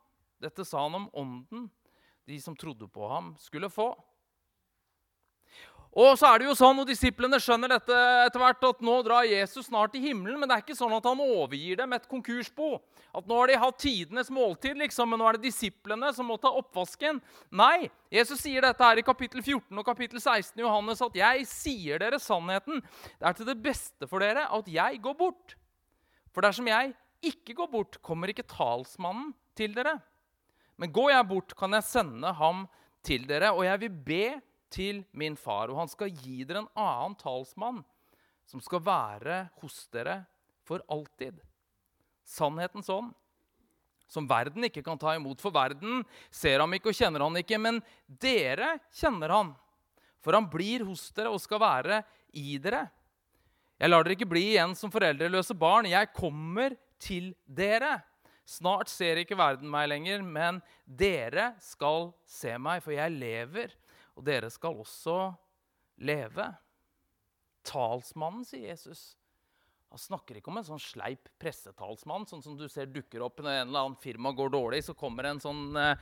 Dette 0.41 0.65
sa 0.65 0.83
han 0.83 0.95
om 0.95 1.09
ånden 1.13 1.69
de 2.27 2.41
som 2.41 2.55
trodde 2.55 2.87
på 2.87 3.07
ham, 3.07 3.35
skulle 3.39 3.69
få. 3.69 3.95
Og 5.95 6.17
så 6.19 6.27
er 6.27 6.41
det 6.41 6.49
jo 6.49 6.53
sånn, 6.59 6.81
og 6.81 6.89
Disiplene 6.89 7.37
skjønner 7.39 7.71
dette 7.71 7.97
etter 8.25 8.41
hvert, 8.41 8.63
at 8.67 8.81
nå 8.83 8.97
drar 9.05 9.23
Jesus 9.29 9.69
snart 9.69 9.93
til 9.93 10.03
himmelen. 10.03 10.35
Men 10.41 10.49
det 10.51 10.57
er 10.57 10.63
ikke 10.65 10.75
sånn 10.75 10.91
at 10.97 11.05
han 11.07 11.21
overgir 11.23 11.79
dem 11.79 11.93
et 11.95 12.07
konkursbo. 12.11 12.81
At 13.15 13.29
nå 13.29 13.37
har 13.39 13.47
de 13.47 13.59
hatt 13.61 13.77
tidenes 13.79 14.31
måltid, 14.33 14.75
liksom, 14.81 15.07
men 15.13 15.21
nå 15.23 15.29
er 15.29 15.37
det 15.37 15.47
disiplene 15.47 16.09
som 16.17 16.27
må 16.27 16.35
ta 16.43 16.51
oppvasken. 16.59 17.21
Nei, 17.55 17.87
Jesus 18.11 18.43
sier 18.43 18.67
dette 18.67 18.83
her 18.83 18.99
i 18.99 19.05
kapittel 19.07 19.39
14 19.39 19.71
og 19.71 19.87
kapittel 19.87 20.19
16 20.19 20.59
i 20.59 20.65
Johannes 20.65 21.03
at 21.05 21.15
'jeg 21.15 21.47
sier 21.47 22.03
dere 22.03 22.19
sannheten'. 22.19 22.83
Det 22.83 23.29
er 23.29 23.33
til 23.33 23.45
det 23.45 23.63
beste 23.63 24.07
for 24.07 24.19
dere 24.19 24.51
at 24.51 24.67
jeg 24.67 24.99
går 25.01 25.15
bort. 25.15 25.55
For 26.33 26.41
dersom 26.41 26.67
jeg 26.67 26.93
ikke 27.23 27.55
går 27.55 27.71
bort, 27.71 28.01
kommer 28.03 28.27
ikke 28.27 28.43
talsmannen 28.43 29.31
til 29.55 29.71
dere. 29.73 30.01
Men 30.77 30.91
går 30.91 31.11
jeg 31.11 31.27
bort, 31.27 31.55
kan 31.55 31.71
jeg 31.71 31.87
sende 31.87 32.33
ham 32.33 32.67
til 33.01 33.25
dere, 33.25 33.53
og 33.55 33.63
jeg 33.63 33.79
vil 33.79 33.89
be 33.89 34.41
til 34.75 35.03
min 35.15 35.37
far, 35.39 35.71
og 35.71 35.79
han 35.79 35.91
skal 35.91 36.11
gi 36.11 36.43
dere 36.43 36.65
en 36.65 36.71
annen 36.75 37.15
talsmann 37.19 37.83
som 38.45 38.61
skal 38.61 38.83
være 38.85 39.45
hos 39.61 39.85
dere 39.93 40.21
for 40.65 40.83
alltid. 40.91 41.39
Sannhetens 42.25 42.89
ånd, 42.93 43.13
som 44.09 44.27
verden 44.29 44.67
ikke 44.67 44.83
kan 44.85 44.99
ta 45.01 45.15
imot. 45.17 45.41
For 45.41 45.53
verden 45.53 46.03
ser 46.33 46.61
ham 46.61 46.73
ikke 46.77 46.91
og 46.91 46.97
kjenner 46.97 47.25
han 47.25 47.41
ikke, 47.41 47.59
men 47.61 47.81
dere 48.07 48.75
kjenner 48.93 49.33
han. 49.33 49.53
For 50.25 50.37
han 50.37 50.49
blir 50.49 50.85
hos 50.87 51.07
dere 51.15 51.33
og 51.33 51.41
skal 51.41 51.61
være 51.61 52.01
i 52.37 52.57
dere. 52.61 52.85
Jeg 53.81 53.91
lar 53.91 54.05
dere 54.05 54.15
ikke 54.15 54.29
bli 54.29 54.45
igjen 54.53 54.73
som 54.77 54.93
foreldreløse 54.93 55.57
barn. 55.59 55.89
Jeg 55.89 56.13
kommer 56.15 56.77
til 57.01 57.33
dere. 57.45 57.99
Snart 58.45 58.89
ser 58.93 59.19
ikke 59.21 59.37
verden 59.37 59.69
meg 59.73 59.89
lenger, 59.89 60.21
men 60.21 60.61
dere 60.85 61.53
skal 61.61 62.11
se 62.29 62.53
meg, 62.61 62.83
for 62.85 62.93
jeg 62.93 63.13
lever 63.17 63.73
og 64.15 64.23
dere 64.25 64.49
skal 64.53 64.79
også 64.79 65.19
leve. 66.05 66.47
Talsmannen, 67.65 68.45
sier 68.47 68.71
Jesus. 68.71 69.13
Han 69.95 70.01
snakker 70.01 70.35
ikke 70.35 70.51
om 70.51 70.57
en 70.59 70.65
sånn 70.67 70.81
sleip 70.81 71.29
pressetalsmann, 71.39 72.25
sånn 72.27 72.41
som 72.43 72.55
du 72.59 72.65
ser 72.67 72.89
dukker 72.91 73.23
opp 73.23 73.39
når 73.39 73.51
en 73.51 73.69
eller 73.69 73.85
annen 73.85 73.99
firma 74.01 74.33
går 74.35 74.49
dårlig. 74.51 74.81
Så 74.83 74.95
kommer 74.97 75.29
en 75.29 75.39
sånn 75.39 75.69
eh, 75.79 76.01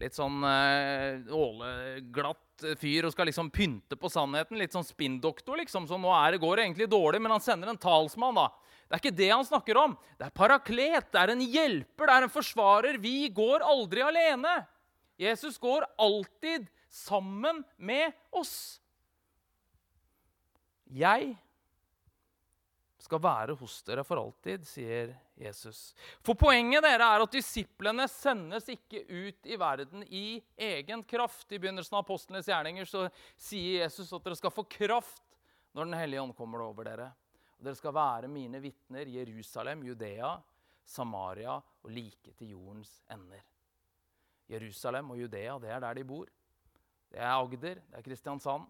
litt 0.00 0.16
sånn 0.16 0.40
eh, 0.46 1.26
åleglatt 1.36 2.64
fyr 2.80 3.04
og 3.04 3.12
skal 3.12 3.28
liksom 3.28 3.50
pynte 3.52 3.98
på 4.00 4.08
sannheten. 4.12 4.56
Litt 4.60 4.72
sånn 4.72 4.86
spinndoktor, 4.88 5.60
liksom. 5.60 5.88
Så 5.90 5.98
nå 6.00 6.12
er 6.16 6.32
det, 6.32 6.40
går 6.44 6.56
det 6.56 6.64
egentlig 6.64 6.88
dårlig, 6.92 7.20
men 7.20 7.36
han 7.36 7.44
sender 7.44 7.72
en 7.72 7.82
talsmann, 7.82 8.40
da. 8.40 8.48
Det 8.86 8.96
er 8.96 9.02
ikke 9.02 9.18
det 9.18 9.30
han 9.34 9.44
snakker 9.44 9.82
om. 9.82 9.98
Det 10.16 10.28
er 10.28 10.36
paraklet, 10.40 11.10
det 11.12 11.20
er 11.20 11.34
en 11.34 11.44
hjelper, 11.44 12.06
det 12.06 12.16
er 12.16 12.26
en 12.28 12.32
forsvarer. 12.32 12.98
Vi 13.02 13.18
går 13.34 13.66
aldri 13.66 14.04
alene. 14.06 14.56
Jesus 15.20 15.58
går 15.60 15.84
alltid 16.00 16.70
sammen 16.96 17.62
med 17.76 18.12
oss. 18.30 18.80
Jeg 20.86 21.34
skal 23.06 23.22
være 23.22 23.54
hos 23.58 23.78
dere 23.86 24.02
for 24.06 24.18
alltid, 24.18 24.64
sier 24.66 25.12
Jesus. 25.38 25.92
For 26.24 26.38
poenget 26.38 26.84
dere 26.84 27.06
er 27.06 27.22
at 27.22 27.34
disiplene 27.34 28.06
sendes 28.10 28.66
ikke 28.72 29.04
ut 29.04 29.46
i 29.46 29.58
verden 29.60 30.02
i 30.08 30.40
egen 30.56 31.04
kraft. 31.06 31.46
I 31.52 31.60
begynnelsen 31.60 31.98
av 31.98 32.06
apostlenes 32.06 32.48
gjerninger 32.50 32.88
så 32.88 33.06
sier 33.36 33.84
Jesus 33.84 34.10
at 34.16 34.26
dere 34.26 34.38
skal 34.38 34.54
få 34.54 34.66
kraft 34.70 35.22
når 35.76 35.90
Den 35.90 35.98
hellige 35.98 36.22
ånd 36.22 36.32
kommer 36.36 36.64
over 36.64 36.88
dere. 36.88 37.10
Og 37.58 37.66
dere 37.66 37.76
skal 37.76 37.94
være 37.94 38.30
mine 38.32 38.62
vitner 38.64 39.08
i 39.08 39.18
Jerusalem, 39.18 39.84
Judea, 39.84 40.32
Samaria 40.86 41.58
og 41.58 41.92
like 41.92 42.32
til 42.38 42.54
jordens 42.54 43.02
ender. 43.12 43.44
Jerusalem 44.48 45.12
og 45.12 45.20
Judea, 45.20 45.58
det 45.60 45.70
er 45.74 45.82
der 45.84 45.98
de 45.98 46.04
bor. 46.06 46.26
Det 47.16 47.22
er 47.24 47.32
Agder, 47.32 47.78
det 47.80 47.96
er 47.96 48.04
Kristiansand. 48.04 48.66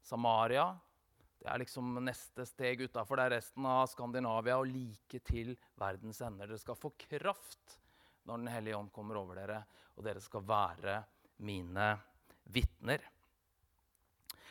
Samaria, 0.00 0.70
det 1.42 1.50
er 1.52 1.60
liksom 1.60 1.98
neste 2.00 2.46
steg 2.48 2.86
utafor. 2.86 3.20
Det 3.20 3.26
er 3.26 3.34
resten 3.36 3.66
av 3.68 3.82
Skandinavia 3.92 4.56
og 4.56 4.70
like 4.70 5.20
til 5.28 5.52
verdens 5.76 6.22
ender. 6.24 6.48
Dere 6.48 6.62
skal 6.62 6.78
få 6.80 6.94
kraft 6.96 7.76
når 8.24 8.40
Den 8.40 8.48
hellige 8.52 8.78
ånd 8.78 8.88
kommer 8.92 9.20
over 9.20 9.36
dere, 9.42 9.60
og 9.96 10.08
dere 10.08 10.24
skal 10.24 10.48
være 10.48 10.96
mine 11.44 11.90
vitner 12.48 13.04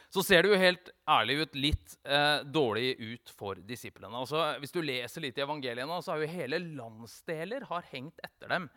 så 0.07 0.23
ser 0.23 0.45
det 0.45 0.53
jo 0.53 0.59
helt 0.59 0.89
ærlig 1.11 1.35
ut 1.41 1.55
litt 1.59 1.95
eh, 2.07 2.39
dårlig 2.47 2.93
ut 2.95 3.31
for 3.35 3.59
disiplene. 3.67 4.15
Altså, 4.15 4.39
hvis 4.61 4.71
du 4.71 4.79
leser 4.79 5.25
litt 5.25 5.39
i 5.39 5.43
evangeliene, 5.43 5.97
så 6.03 6.13
har 6.13 6.23
jo 6.23 6.29
hele 6.31 6.61
landsdeler 6.63 7.65
hengt 7.91 8.23
etter 8.23 8.53
dem. 8.53 8.69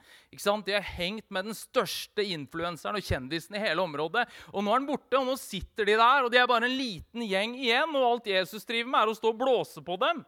De 0.66 0.74
har 0.74 0.88
hengt 0.98 1.28
med 1.30 1.46
den 1.46 1.56
største 1.56 2.26
influenseren 2.34 2.98
og 2.98 3.06
kjendisen 3.06 3.54
i 3.54 3.62
hele 3.62 3.86
området. 3.86 4.26
Og 4.50 4.66
nå 4.66 4.74
er 4.74 4.80
han 4.80 4.90
borte, 4.90 5.20
og 5.20 5.30
nå 5.30 5.38
sitter 5.38 5.86
de 5.86 5.96
der, 6.02 6.26
og 6.26 6.34
de 6.34 6.42
er 6.42 6.50
bare 6.50 6.66
en 6.66 6.76
liten 6.76 7.22
gjeng 7.22 7.54
igjen. 7.60 7.94
Og 7.94 8.08
alt 8.10 8.30
Jesus 8.34 8.66
driver 8.66 8.90
med, 8.90 9.00
er 9.04 9.14
å 9.14 9.18
stå 9.22 9.30
og 9.30 9.40
blåse 9.44 9.86
på 9.86 10.00
dem. 10.02 10.26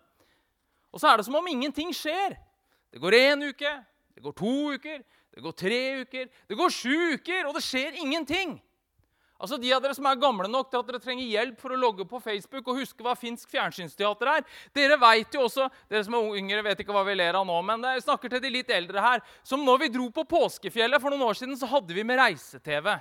Og 0.94 1.02
så 1.02 1.10
er 1.10 1.18
det 1.18 1.26
som 1.26 1.40
om 1.40 1.50
ingenting 1.50 1.90
skjer. 1.96 2.38
Det 2.94 3.02
går 3.02 3.18
én 3.18 3.48
uke, 3.50 3.78
det 4.14 4.22
går 4.22 4.34
to 4.38 4.56
uker, 4.76 5.02
det 5.32 5.42
går 5.42 5.54
tre 5.56 5.84
uker, 6.04 6.28
det 6.46 6.58
går 6.60 6.74
sju 6.76 7.16
uker, 7.16 7.46
og 7.48 7.56
det 7.56 7.64
skjer 7.64 7.96
ingenting. 8.04 8.60
Altså 9.42 9.58
De 9.58 9.72
av 9.74 9.82
dere 9.82 9.96
som 9.98 10.06
er 10.06 10.20
gamle 10.22 10.46
nok 10.46 10.70
til 10.70 10.78
at 10.78 10.86
dere 10.88 11.02
trenger 11.02 11.26
hjelp 11.26 11.58
for 11.58 11.74
å 11.74 11.78
logge 11.80 12.06
på 12.06 12.20
Facebook 12.22 12.68
og 12.70 12.78
huske 12.78 13.02
hva 13.02 13.16
finsk 13.18 13.50
fjernsynsteater 13.50 14.30
er, 14.36 14.44
dere 14.76 14.98
vet 15.02 15.34
jo 15.34 15.48
også, 15.48 15.66
dere 15.90 16.04
som 16.06 16.14
er 16.14 16.36
yngre, 16.38 16.62
vet 16.68 16.84
ikke 16.84 16.94
hva 16.94 17.02
vi 17.08 17.18
ler 17.18 17.34
av 17.38 17.48
nå, 17.48 17.56
men 17.66 17.82
jeg 17.90 18.04
snakker 18.06 18.30
til 18.30 18.44
de 18.44 18.52
litt 18.54 18.70
eldre 18.70 19.02
her, 19.02 19.24
som 19.42 19.64
når 19.66 19.82
vi 19.82 19.94
dro 19.96 20.06
på 20.14 20.28
påskefjellet 20.30 21.02
for 21.02 21.10
noen 21.10 21.26
år 21.26 21.40
siden, 21.40 21.58
så 21.58 21.66
hadde 21.74 21.96
vi 21.96 22.06
med 22.06 22.22
reise-TV. 22.22 22.94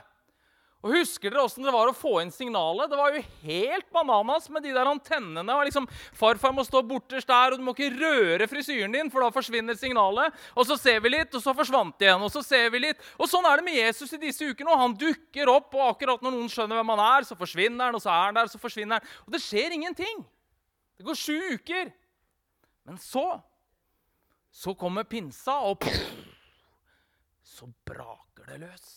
Og 0.82 0.96
Husker 0.96 1.30
dere 1.30 1.44
åssen 1.46 1.62
det 1.66 1.74
var 1.74 1.92
å 1.92 1.94
få 1.94 2.16
inn 2.24 2.32
signalet? 2.34 2.90
Det 2.90 2.98
var 2.98 3.14
jo 3.14 3.22
helt 3.44 3.86
bananas 3.94 4.48
med 4.50 4.64
de 4.66 4.72
der 4.74 4.90
antennene. 4.90 5.54
og 5.54 5.68
liksom, 5.68 5.86
Farfar 6.18 6.56
må 6.58 6.66
stå 6.66 6.82
borterst 6.90 7.30
der, 7.30 7.54
og 7.54 7.62
du 7.62 7.66
må 7.68 7.76
ikke 7.76 7.92
røre 8.00 8.48
frisyren 8.50 8.96
din, 8.96 9.12
for 9.14 9.22
da 9.22 9.30
forsvinner 9.36 9.78
signalet. 9.78 10.34
Og 10.58 10.66
så 10.66 10.80
ser 10.82 10.98
vi 11.06 11.14
litt, 11.14 11.30
og 11.38 11.44
så 11.44 11.54
forsvant 11.54 12.00
det 12.02 12.10
igjen. 12.10 12.26
Og 12.26 12.34
så 12.34 12.42
ser 12.46 12.74
vi 12.74 12.82
litt. 12.88 13.06
Og 13.22 13.30
sånn 13.30 13.46
er 13.46 13.62
det 13.62 13.68
med 13.68 13.78
Jesus 13.78 14.16
i 14.18 14.22
disse 14.26 14.48
ukene. 14.50 14.74
og 14.74 14.82
Han 14.82 14.98
dukker 14.98 15.54
opp, 15.54 15.70
og 15.78 15.92
akkurat 15.92 16.26
når 16.26 16.34
noen 16.34 16.50
skjønner 16.50 16.82
hvem 16.82 16.94
han 16.96 17.04
er, 17.06 17.30
så 17.30 17.38
forsvinner 17.38 17.92
han, 17.92 18.00
og 18.00 18.02
så 18.02 18.10
er 18.16 18.26
han 18.32 18.42
der, 18.42 18.50
så 18.50 18.62
forsvinner 18.62 18.98
han. 18.98 19.14
Og 19.28 19.38
det 19.38 19.44
skjer 19.46 19.78
ingenting. 19.78 20.26
Det 20.98 21.06
går 21.06 21.22
sju 21.22 21.38
uker. 21.60 21.94
Men 22.90 22.98
så 22.98 23.28
så 24.52 24.74
kommer 24.76 25.06
pinsa, 25.08 25.62
og 25.64 25.78
pff, 25.80 26.02
så 27.48 27.70
braker 27.88 28.50
det 28.50 28.58
løs. 28.66 28.90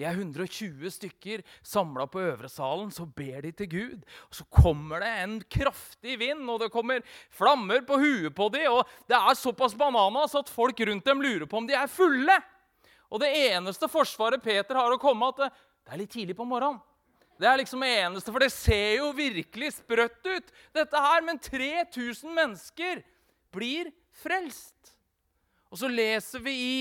De 0.00 0.06
er 0.08 0.16
120 0.16 0.88
stykker 0.94 1.42
samla 1.60 2.06
på 2.08 2.22
øvre 2.24 2.48
salen. 2.48 2.88
Så 2.88 3.04
ber 3.04 3.42
de 3.44 3.50
til 3.52 3.68
Gud. 3.68 4.04
Og 4.30 4.38
Så 4.38 4.46
kommer 4.48 5.04
det 5.04 5.10
en 5.20 5.34
kraftig 5.44 6.16
vind, 6.22 6.48
og 6.48 6.62
det 6.62 6.70
kommer 6.72 7.04
flammer 7.28 7.84
på 7.84 7.98
huet 8.00 8.32
på 8.34 8.48
dem. 8.54 8.64
Og 8.72 8.88
det 9.10 9.18
er 9.18 9.36
såpass 9.36 9.76
bananas 9.76 10.34
at 10.40 10.48
folk 10.48 10.80
rundt 10.80 11.04
dem 11.04 11.20
lurer 11.20 11.44
på 11.44 11.60
om 11.60 11.68
de 11.68 11.76
er 11.76 11.90
fulle. 11.92 12.38
Og 13.12 13.20
det 13.20 13.28
eneste 13.50 13.90
forsvaret 13.92 14.40
Peter 14.40 14.78
har 14.78 14.94
å 14.94 15.00
komme 15.02 15.28
at 15.28 15.42
det, 15.44 15.50
er 15.90 16.00
litt 16.00 16.12
tidlig 16.14 16.36
på 16.38 16.46
morgenen. 16.48 16.80
Det 17.40 17.48
er 17.48 17.58
liksom 17.58 17.80
det 17.84 17.90
eneste, 18.00 18.32
for 18.32 18.40
det 18.40 18.52
ser 18.52 19.00
jo 19.00 19.12
virkelig 19.16 19.72
sprøtt 19.78 20.26
ut, 20.28 20.50
dette 20.76 20.96
her. 20.96 21.20
Men 21.26 21.40
3000 21.40 22.32
mennesker 22.36 23.04
blir 23.52 23.92
frelst. 24.22 24.94
Og 25.68 25.80
så 25.82 25.92
leser 25.92 26.40
vi 26.44 26.56
i 26.56 26.74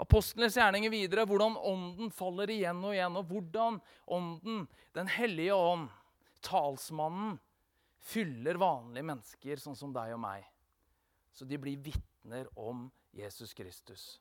apostlenes 0.00 0.56
gjerninger 0.58 0.92
videre, 0.92 1.26
hvordan 1.28 1.56
ånden 1.58 2.10
faller 2.14 2.50
igjen 2.50 2.82
og 2.84 2.94
igjen, 2.96 3.18
og 3.20 3.30
hvordan 3.30 3.80
ånden, 4.06 4.66
Den 4.94 5.08
hellige 5.10 5.54
ånd, 5.54 5.88
talsmannen, 6.44 7.38
fyller 8.04 8.58
vanlige 8.60 9.06
mennesker 9.08 9.60
sånn 9.62 9.76
som 9.78 9.92
deg 9.94 10.12
og 10.14 10.20
meg. 10.22 10.44
Så 11.34 11.46
de 11.48 11.58
blir 11.58 11.80
vitner 11.82 12.46
om 12.54 12.86
Jesus 13.16 13.54
Kristus. 13.56 14.20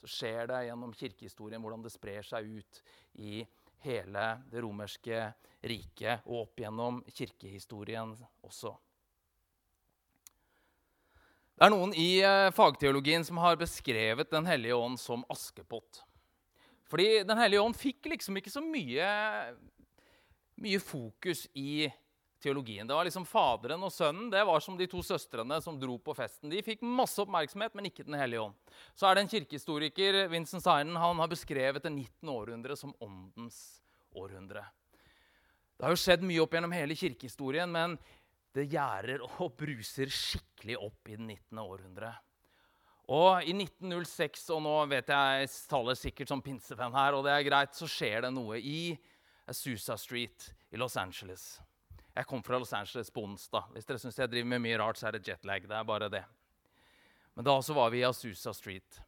Så 0.00 0.08
skjer 0.08 0.48
det 0.48 0.64
gjennom 0.66 0.94
kirkehistorien 0.96 1.60
hvordan 1.62 1.84
det 1.84 1.92
sprer 1.92 2.26
seg 2.26 2.48
ut 2.48 2.80
i 3.20 3.42
hele 3.84 4.26
det 4.50 4.62
romerske 4.64 5.26
riket 5.68 6.24
og 6.26 6.46
opp 6.46 6.62
gjennom 6.62 7.02
kirkehistorien 7.12 8.16
også. 8.46 8.72
Det 11.60 11.66
er 11.66 11.74
noen 11.74 11.90
i 11.92 12.22
eh, 12.24 12.50
fagteologien 12.56 13.20
som 13.20 13.36
har 13.42 13.58
beskrevet 13.60 14.30
Den 14.32 14.46
hellige 14.48 14.78
ånd 14.80 14.96
som 14.96 15.26
Askepott. 15.28 15.98
Fordi 16.88 17.20
Den 17.28 17.36
hellige 17.36 17.60
ånd 17.60 17.76
fikk 17.76 18.08
liksom 18.08 18.38
ikke 18.40 18.52
så 18.54 18.62
mye, 18.64 19.08
mye 20.56 20.80
fokus 20.80 21.42
i 21.52 21.84
teologien. 22.40 22.88
Det 22.88 22.96
var 22.96 23.04
liksom 23.04 23.26
Faderen 23.28 23.84
og 23.84 23.92
Sønnen 23.92 24.30
det 24.32 24.40
var 24.48 24.64
som 24.64 24.78
de 24.78 24.86
to 24.88 25.02
søstrene 25.04 25.58
som 25.60 25.76
dro 25.76 25.98
på 26.00 26.14
festen. 26.16 26.48
De 26.48 26.64
fikk 26.64 26.80
masse 26.80 27.20
oppmerksomhet, 27.20 27.76
men 27.76 27.90
ikke 27.90 28.08
Den 28.08 28.16
hellige 28.16 28.46
ånd. 28.46 28.56
Så 28.96 29.10
er 29.10 29.18
det 29.18 29.26
en 29.26 29.32
kirkehistoriker, 29.34 30.22
Vincent 30.32 30.64
Seinen, 30.64 30.96
han 30.96 31.20
har 31.20 31.28
beskrevet 31.28 31.84
det 31.84 31.92
19. 31.92 32.24
århundre 32.38 32.72
som 32.80 32.96
åndens 33.04 33.82
århundre. 34.16 34.64
Det 35.76 35.84
har 35.84 35.92
jo 35.92 36.00
skjedd 36.00 36.24
mye 36.24 36.40
opp 36.40 36.56
gjennom 36.56 36.72
hele 36.72 36.96
kirkehistorien, 36.96 37.68
men 37.68 38.00
det 38.56 38.66
gjærer 38.72 39.22
og 39.22 39.54
bruser 39.58 40.10
skikkelig 40.10 40.76
opp 40.80 41.08
i 41.08 41.16
det 41.16 41.26
19. 41.26 41.60
århundre. 41.62 42.10
Og 43.10 43.42
i 43.42 43.54
1906, 43.54 44.44
og 44.54 44.62
nå 44.62 44.74
vet 44.90 45.08
jeg 45.10 45.42
jeg 45.42 45.50
taler 45.70 45.98
sikkert 45.98 46.30
som 46.30 46.42
pinsefan 46.42 46.94
her, 46.94 47.16
og 47.16 47.24
det 47.26 47.34
er 47.34 47.46
greit, 47.46 47.74
så 47.74 47.88
skjer 47.90 48.26
det 48.26 48.32
noe 48.34 48.58
i 48.58 48.94
Azusa 49.50 49.96
Street 49.98 50.52
i 50.70 50.78
Los 50.78 50.96
Angeles. 51.00 51.56
Jeg 52.14 52.26
kom 52.26 52.42
fra 52.46 52.58
Los 52.58 52.74
Angeles 52.74 53.10
på 53.10 53.24
onsdag. 53.26 53.70
Hvis 53.74 53.86
dere 53.86 54.02
syns 54.02 54.18
jeg 54.18 54.30
driver 54.30 54.50
med 54.52 54.62
mye 54.62 54.78
rart, 54.78 54.98
så 54.98 55.08
er 55.08 55.18
det 55.18 55.26
jetlag. 55.26 55.66
Det 55.66 55.74
er 55.74 55.86
bare 55.86 56.10
det. 56.10 56.22
Men 57.34 57.46
da 57.46 57.56
så 57.62 57.74
var 57.74 57.90
vi 57.90 58.02
i 58.02 58.06
Azusa 58.06 58.54
Street. 58.54 59.00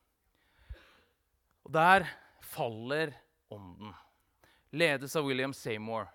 Og 1.62 1.70
der 1.74 2.06
faller 2.46 3.14
ånden. 3.54 3.94
Ledes 4.72 5.14
av 5.18 5.26
William 5.28 5.52
Seymour, 5.54 6.08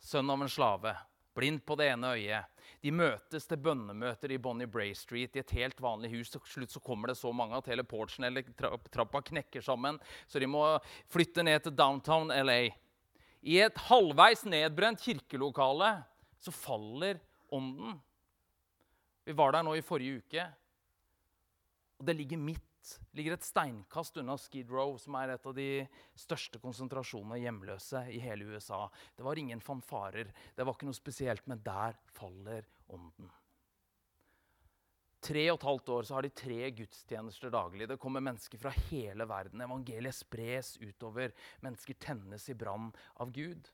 sønn 0.00 0.30
av 0.30 0.44
en 0.44 0.52
slave 0.52 0.92
blind 1.36 1.62
på 1.66 1.76
det 1.78 1.90
ene 1.92 2.14
øyet. 2.16 2.52
De 2.82 2.92
møtes 2.94 3.46
til 3.48 3.60
bønnemøter 3.62 4.32
i 4.34 4.40
Bonnie 4.42 4.68
Bray 4.70 4.92
Street 4.96 5.36
i 5.36 5.42
et 5.42 5.54
helt 5.56 5.80
vanlig 5.82 6.10
hus. 6.14 6.32
Til 6.32 6.42
slutt 6.48 6.74
så 6.74 6.82
kommer 6.84 7.12
det 7.12 7.18
så 7.20 7.32
mange 7.34 7.56
at 7.58 7.68
hele 7.70 7.84
porchen 7.86 8.26
eller 8.28 8.46
trappa 8.92 9.22
knekker 9.30 9.64
sammen, 9.64 10.00
så 10.26 10.42
de 10.42 10.48
må 10.50 10.64
flytte 11.12 11.44
ned 11.46 11.64
til 11.64 11.76
downtown 11.76 12.32
LA. 12.32 12.60
I 13.46 13.60
et 13.62 13.78
halvveis 13.88 14.44
nedbrent 14.48 15.02
kirkelokale 15.02 15.92
så 16.42 16.52
faller 16.54 17.20
ånden. 17.54 17.98
Vi 19.26 19.34
var 19.34 19.54
der 19.54 19.66
nå 19.66 19.74
i 19.76 19.84
forrige 19.84 20.22
uke, 20.22 20.46
og 21.98 22.06
det 22.06 22.16
ligger 22.18 22.38
midt 22.38 22.62
ligger 23.16 23.36
et 23.36 23.46
steinkast 23.46 24.18
unna 24.20 24.36
Skid 24.40 24.70
Row, 24.72 24.96
som 25.00 25.16
er 25.20 25.34
et 25.34 25.48
av 25.48 25.54
de 25.56 25.70
største 26.18 26.60
konsentrasjonene 26.62 27.40
hjemløse 27.42 28.04
i 28.12 28.20
hele 28.22 28.48
USA. 28.52 28.84
Det 29.16 29.26
var 29.26 29.40
ingen 29.40 29.62
fanfarer, 29.64 30.30
det 30.56 30.66
var 30.66 30.76
ikke 30.76 30.88
noe 30.90 30.98
spesielt, 30.98 31.46
men 31.50 31.64
der 31.66 31.98
faller 32.16 32.68
ånden. 32.92 33.32
Tre 35.26 35.42
og 35.50 35.56
et 35.56 35.66
halvt 35.66 35.88
år 35.90 36.06
så 36.06 36.14
har 36.14 36.26
de 36.26 36.34
tre 36.38 36.58
gudstjenester 36.76 37.50
daglig. 37.50 37.88
Det 37.90 37.98
kommer 37.98 38.22
mennesker 38.22 38.60
fra 38.62 38.70
hele 38.90 39.26
verden. 39.26 39.64
Evangeliet 39.64 40.14
spres 40.14 40.76
utover. 40.78 41.32
Mennesker 41.64 41.98
tennes 41.98 42.46
i 42.52 42.54
brann 42.54 42.92
av 43.18 43.32
Gud. 43.34 43.66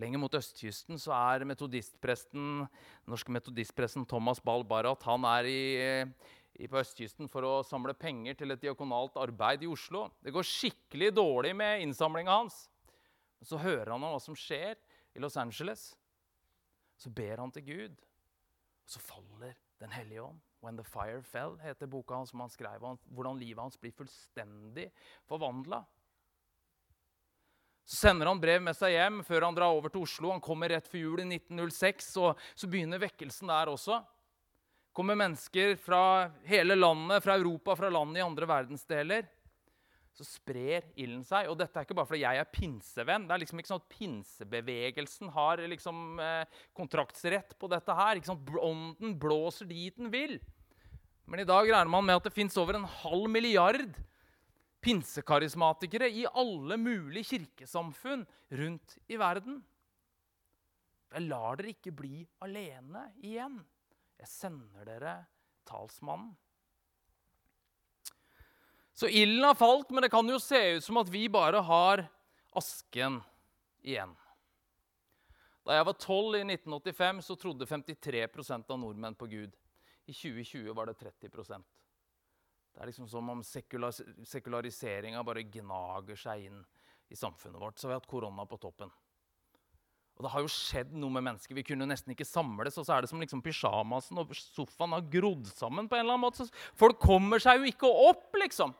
Lenger 0.00 0.22
mot 0.22 0.32
østkysten 0.32 0.96
så 1.00 1.12
er 1.12 1.44
metodistpresten, 1.44 2.62
norske 3.10 3.34
metodistpresten 3.34 4.06
Thomas 4.08 4.40
Ball 4.40 4.64
Barrat 4.64 5.04
han 5.04 5.26
er 5.28 5.48
i 5.50 5.60
på 6.52 6.80
østkysten 6.80 7.30
for 7.30 7.46
å 7.46 7.52
samle 7.66 7.94
penger 7.98 8.36
til 8.38 8.54
et 8.54 8.60
diakonalt 8.62 9.16
arbeid 9.20 9.64
i 9.64 9.70
Oslo. 9.70 10.08
Det 10.22 10.34
går 10.34 10.46
skikkelig 10.46 11.10
dårlig 11.16 11.54
med 11.56 11.82
innsamlinga 11.84 12.38
hans. 12.42 12.66
Så 13.42 13.58
hører 13.58 13.90
han 13.94 14.02
om 14.02 14.14
hva 14.14 14.20
som 14.22 14.36
skjer 14.38 14.76
i 15.16 15.22
Los 15.22 15.36
Angeles. 15.40 15.92
Så 16.96 17.10
ber 17.10 17.40
han 17.42 17.50
til 17.50 17.66
Gud, 17.66 17.96
og 18.84 18.96
så 18.96 19.02
faller 19.02 19.58
Den 19.82 19.90
hellige 19.90 20.22
ånd. 20.22 20.38
'When 20.62 20.76
the 20.76 20.84
fire 20.84 21.22
fell' 21.22 21.58
heter 21.58 21.88
boka 21.90 22.14
hans 22.14 22.30
som 22.30 22.38
han 22.38 22.48
skrev 22.48 22.84
om 22.84 22.98
hvordan 23.10 23.38
livet 23.38 23.58
hans 23.58 23.76
blir 23.76 23.90
fullstendig 23.90 24.92
forvandla. 25.26 25.80
Så 27.84 27.96
sender 27.96 28.30
han 28.30 28.40
brev 28.40 28.62
med 28.62 28.76
seg 28.78 28.94
hjem 28.94 29.24
før 29.26 29.48
han 29.48 29.56
drar 29.56 29.74
over 29.74 29.90
til 29.90 30.04
Oslo. 30.06 30.30
Han 30.30 30.40
kommer 30.40 30.70
rett 30.70 30.86
før 30.86 31.02
jul 31.02 31.24
i 31.24 31.26
1906, 31.26 32.12
og 32.22 32.38
så 32.54 32.70
begynner 32.70 33.02
vekkelsen 33.02 33.50
der 33.50 33.72
også 33.72 33.98
kommer 34.92 35.16
mennesker 35.18 35.76
fra 35.80 36.30
hele 36.48 36.76
landet, 36.76 37.22
fra 37.24 37.36
Europa, 37.40 37.76
fra 37.76 37.90
land 37.92 38.18
i 38.18 38.24
andre 38.24 38.48
verdensdeler, 38.48 39.28
så 40.12 40.26
sprer 40.28 40.84
ilden 41.00 41.22
seg. 41.24 41.48
Og 41.48 41.56
dette 41.56 41.78
er 41.78 41.86
ikke 41.86 41.96
bare 41.96 42.10
fordi 42.10 42.24
jeg 42.24 42.40
er 42.42 42.50
pinsevenn. 42.52 43.24
Det 43.28 43.34
er 43.34 43.42
liksom 43.42 43.62
ikke 43.62 43.70
sånn 43.70 43.80
at 43.80 43.94
Pinsebevegelsen 43.94 45.32
har 45.32 45.62
liksom, 45.72 46.02
eh, 46.20 46.58
kontraktsrett 46.76 47.56
på 47.58 47.70
dette 47.72 47.96
her. 47.96 48.20
Ikke 48.20 48.28
sant? 48.28 48.52
Ånden 48.60 49.16
blåser 49.18 49.68
dit 49.68 49.96
den 49.96 50.12
vil. 50.12 50.38
Men 51.26 51.40
i 51.40 51.48
dag 51.48 51.64
regner 51.64 51.88
man 51.88 52.04
med 52.04 52.16
at 52.16 52.28
det 52.28 52.34
fins 52.36 52.56
over 52.60 52.76
en 52.76 52.84
halv 52.84 53.30
milliard 53.30 53.96
pinsekarismatikere 54.82 56.10
i 56.10 56.26
alle 56.26 56.76
mulige 56.76 57.38
kirkesamfunn 57.38 58.26
rundt 58.50 58.98
i 59.08 59.16
verden. 59.16 59.62
Jeg 61.12 61.28
lar 61.28 61.56
dere 61.56 61.72
ikke 61.72 61.92
bli 61.94 62.26
alene 62.42 63.06
igjen. 63.22 63.60
Jeg 64.22 64.30
sender 64.30 64.86
dere 64.86 65.16
talsmannen. 65.66 66.30
Så 68.94 69.08
ilden 69.08 69.44
har 69.44 69.56
falt, 69.58 69.90
men 69.90 70.04
det 70.04 70.12
kan 70.12 70.28
jo 70.28 70.38
se 70.38 70.60
ut 70.76 70.84
som 70.84 71.00
at 71.00 71.08
vi 71.10 71.24
bare 71.32 71.58
har 71.64 72.04
asken 72.54 73.16
igjen. 73.82 74.12
Da 75.66 75.74
jeg 75.78 75.86
var 75.88 75.96
12 75.98 76.36
i 76.38 76.42
1985, 76.44 77.22
så 77.26 77.36
trodde 77.40 77.66
53% 77.66 78.70
av 78.70 78.78
nordmenn 78.78 79.18
på 79.18 79.26
Gud. 79.32 79.56
I 80.06 80.14
2020 80.14 80.74
var 80.74 80.86
det 80.86 80.98
30% 80.98 81.62
Det 82.72 82.80
er 82.80 82.86
liksom 82.86 83.08
som 83.08 83.28
om 83.30 83.42
sekulariseringa 83.42 85.22
bare 85.22 85.44
gnager 85.46 86.18
seg 86.18 86.46
inn 86.46 86.62
i 87.08 87.16
samfunnet 87.16 87.60
vårt. 87.60 87.78
Så 87.78 87.88
vi 87.88 87.94
har 87.94 88.00
hatt 88.00 88.10
korona 88.10 88.46
på 88.46 88.58
toppen. 88.58 88.90
Og 90.18 90.26
det 90.26 90.32
har 90.34 90.44
jo 90.44 90.52
skjedd 90.52 90.92
noe 90.94 91.12
med 91.14 91.24
mennesker. 91.24 91.56
Vi 91.56 91.64
kunne 91.66 91.88
nesten 91.88 92.12
ikke 92.12 92.28
samles. 92.28 92.76
Og 92.78 92.86
så 92.86 92.94
er 92.94 93.04
det 93.04 93.10
som 93.10 93.22
liksom 93.22 93.40
pysjamasen 93.44 94.20
og 94.20 94.34
sofaen 94.36 94.94
har 94.94 95.08
grodd 95.12 95.48
sammen 95.50 95.88
på 95.88 95.96
en 95.96 96.04
eller 96.04 96.18
annen 96.18 96.26
måte. 96.26 96.46
Så 96.46 96.78
folk 96.78 97.00
kommer 97.02 97.42
seg 97.42 97.62
jo 97.62 97.72
ikke 97.72 97.90
opp, 98.10 98.28
liksom. 98.38 98.74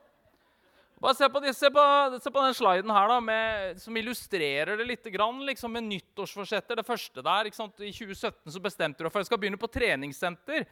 Bare 1.03 1.19
se 1.19 1.27
på, 1.27 1.41
de, 1.43 1.51
se 1.51 1.67
på, 1.75 1.85
se 2.23 2.31
på 2.31 2.43
den 2.45 2.55
sliden 2.55 2.93
her 2.95 3.09
da, 3.11 3.17
med, 3.27 3.81
som 3.83 3.97
illustrerer 3.99 4.79
det 4.79 4.87
litt. 4.87 5.09
Grann, 5.11 5.41
liksom, 5.49 5.73
med 5.75 5.89
nyttårsforsetter. 5.89 6.79
Det 6.79 6.87
første 6.87 7.25
der, 7.27 7.49
ikke 7.49 7.59
sant? 7.59 7.81
I 7.83 7.91
2017 7.91 8.55
så 8.55 8.63
bestemte 8.63 9.03
du 9.03 9.09
deg 9.09 9.11
for 9.11 9.25
jeg 9.25 9.33
skal 9.33 9.41
begynne 9.43 9.59
på 9.59 9.73
treningssenter. 9.73 10.69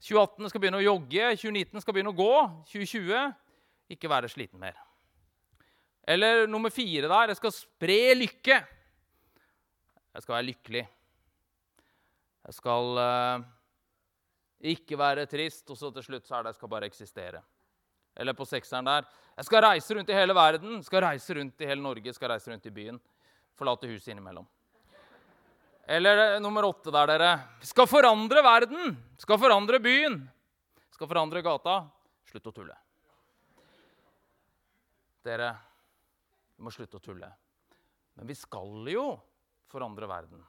2018 0.00 0.48
skal 0.48 0.64
begynne 0.64 0.80
å 0.80 0.86
jogge. 0.86 1.34
2019 1.42 1.84
skal 1.84 1.96
begynne 1.98 2.14
å 2.14 2.16
gå. 2.16 2.34
2020 2.72 3.92
ikke 3.92 4.08
være 4.08 4.30
sliten 4.32 4.62
mer. 4.62 4.78
Eller 6.08 6.46
nummer 6.48 6.72
fire 6.72 7.10
der. 7.10 7.34
Jeg 7.34 7.42
skal 7.42 7.52
spre 7.52 8.00
lykke. 8.16 8.62
Jeg 10.14 10.24
skal 10.24 10.34
være 10.34 10.48
lykkelig. 10.48 10.82
Jeg 12.46 12.56
skal 12.56 12.98
uh, 12.98 13.44
ikke 14.72 14.98
være 14.98 15.26
trist. 15.30 15.68
Og 15.70 15.78
så 15.78 15.90
til 15.94 16.06
slutt 16.06 16.26
så 16.26 16.38
er 16.38 16.44
det 16.44 16.54
jeg 16.54 16.60
skal 16.60 16.72
bare 16.72 16.88
eksistere. 16.90 17.42
Eller 18.18 18.34
på 18.34 18.44
sekseren 18.44 18.88
der 18.88 19.06
Jeg 19.36 19.46
skal 19.46 19.62
reise 19.64 19.94
rundt 19.94 20.10
i 20.10 20.16
hele 20.16 20.34
verden, 20.34 20.82
skal 20.82 21.04
reise 21.04 21.34
rundt 21.38 21.62
i 21.62 21.68
hele 21.68 21.80
Norge, 21.80 22.12
skal 22.12 22.32
reise 22.32 22.50
rundt 22.50 22.66
i 22.66 22.74
byen. 22.74 22.98
Forlate 23.56 23.88
huset 23.88 24.10
innimellom. 24.12 24.48
Eller 25.90 26.40
nummer 26.40 26.66
åtte 26.68 26.92
der, 26.92 27.06
dere. 27.06 27.30
Skal 27.66 27.88
forandre 27.88 28.42
verden. 28.44 28.92
Skal 29.18 29.38
forandre 29.40 29.80
byen. 29.80 30.20
Skal 30.94 31.08
forandre 31.08 31.42
gata. 31.42 31.80
Slutt 32.28 32.46
å 32.46 32.52
tulle. 32.54 32.76
Dere, 35.24 35.48
vi 36.56 36.66
må 36.66 36.72
slutte 36.74 37.00
å 37.00 37.02
tulle. 37.02 37.30
Men 38.14 38.28
vi 38.28 38.36
skal 38.36 38.92
jo 38.92 39.06
forandre 39.70 40.08
verden. 40.10 40.42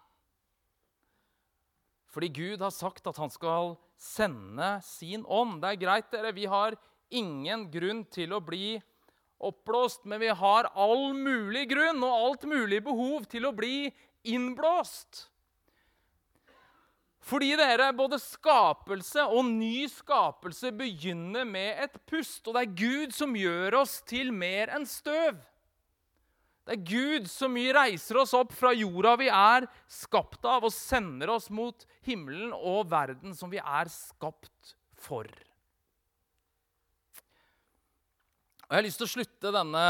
Fordi 2.11 2.27
Gud 2.35 2.61
har 2.61 2.73
sagt 2.75 3.07
at 3.07 3.19
han 3.21 3.31
skal 3.31 3.75
sende 4.01 4.73
sin 4.83 5.23
ånd. 5.23 5.61
Det 5.63 5.69
er 5.71 5.83
greit, 5.85 6.09
dere. 6.11 6.33
Vi 6.35 6.47
har 6.49 6.75
ingen 7.11 7.69
grunn 7.71 8.03
til 8.11 8.33
å 8.35 8.41
bli 8.43 8.75
oppblåst, 9.41 10.03
men 10.05 10.21
vi 10.21 10.31
har 10.37 10.69
all 10.77 11.13
mulig 11.17 11.67
grunn 11.71 12.03
og 12.03 12.17
alt 12.17 12.47
mulig 12.49 12.81
behov 12.85 13.25
til 13.31 13.47
å 13.47 13.55
bli 13.55 13.89
innblåst. 14.27 15.27
Fordi 17.21 17.53
dere, 17.57 17.91
både 17.93 18.17
skapelse 18.21 19.23
og 19.29 19.45
ny 19.45 19.85
skapelse 19.91 20.71
begynner 20.73 21.45
med 21.45 21.83
et 21.85 21.99
pust. 22.09 22.41
Og 22.47 22.57
det 22.57 22.63
er 22.65 22.77
Gud 22.81 23.15
som 23.15 23.37
gjør 23.37 23.77
oss 23.83 23.99
til 24.09 24.33
mer 24.33 24.73
enn 24.73 24.87
støv. 24.89 25.37
Det 26.61 26.75
er 26.75 26.83
Gud 26.85 27.29
som 27.29 27.55
reiser 27.57 28.19
oss 28.21 28.35
opp 28.37 28.51
fra 28.53 28.69
jorda 28.75 29.15
vi 29.17 29.29
er 29.33 29.65
skapt 29.89 30.45
av, 30.45 30.67
og 30.67 30.73
sender 30.73 31.31
oss 31.33 31.49
mot 31.49 31.87
himmelen 32.05 32.53
og 32.53 32.85
verden 32.91 33.33
som 33.37 33.49
vi 33.51 33.57
er 33.57 33.89
skapt 33.89 34.75
for. 34.93 35.25
Og 38.67 38.75
Jeg 38.75 38.77
har 38.77 38.85
lyst 38.85 39.01
til 39.01 39.09
å 39.09 39.13
slutte 39.15 39.51
denne, 39.51 39.87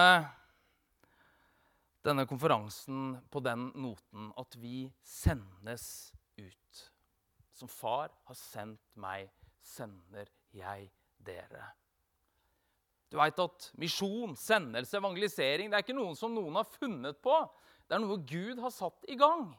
denne 2.08 2.26
konferansen 2.30 3.12
på 3.30 3.44
den 3.46 3.68
noten 3.78 4.32
at 4.40 4.58
vi 4.58 4.88
sendes 5.06 5.86
ut. 6.40 6.88
Som 7.54 7.70
far 7.70 8.10
har 8.26 8.40
sendt 8.40 8.82
meg, 8.98 9.28
sender 9.62 10.32
jeg 10.56 10.90
dere. 11.22 11.68
Du 13.12 13.18
veit 13.20 13.40
at 13.44 13.72
misjon, 13.80 14.38
sendelse, 14.40 14.96
evangelisering 14.96 15.72
det 15.72 15.78
er 15.78 15.84
ikke 15.84 15.98
noe 15.98 16.16
som 16.16 16.32
noen 16.32 16.56
har 16.56 16.70
funnet 16.80 17.20
på. 17.24 17.36
Det 17.84 17.98
er 17.98 18.04
noe 18.06 18.22
Gud 18.24 18.62
har 18.64 18.72
satt 18.72 19.10
i 19.12 19.18
gang. 19.20 19.50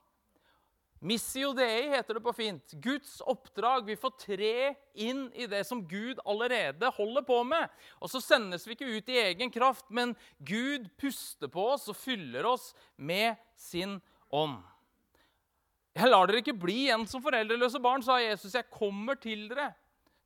Missio 1.02 1.50
Dei 1.58 1.90
heter 1.90 2.14
det 2.14 2.22
på 2.22 2.32
fint. 2.32 2.74
Guds 2.80 3.16
oppdrag. 3.26 3.88
Vi 3.90 3.98
får 3.98 4.12
tre 4.22 4.54
inn 5.02 5.24
i 5.34 5.48
det 5.50 5.64
som 5.66 5.82
Gud 5.90 6.20
allerede 6.24 6.92
holder 6.94 7.26
på 7.26 7.40
med. 7.44 7.66
Og 7.98 8.08
så 8.12 8.22
sendes 8.22 8.64
vi 8.64 8.76
ikke 8.76 8.88
ut 8.88 9.10
i 9.10 9.18
egen 9.24 9.50
kraft, 9.52 9.88
men 9.90 10.14
Gud 10.38 10.86
puster 11.02 11.50
på 11.50 11.66
oss 11.74 11.88
og 11.90 11.98
fyller 11.98 12.46
oss 12.46 12.70
med 12.96 13.34
sin 13.58 13.98
ånd. 14.30 14.62
Jeg 15.92 16.08
lar 16.08 16.30
dere 16.30 16.40
ikke 16.40 16.56
bli 16.56 16.86
igjen 16.86 17.04
som 17.10 17.20
foreldreløse 17.24 17.82
barn, 17.82 18.06
sa 18.06 18.16
Jesus. 18.22 18.54
Jeg 18.54 18.70
kommer 18.72 19.18
til 19.20 19.44
dere. 19.50 19.72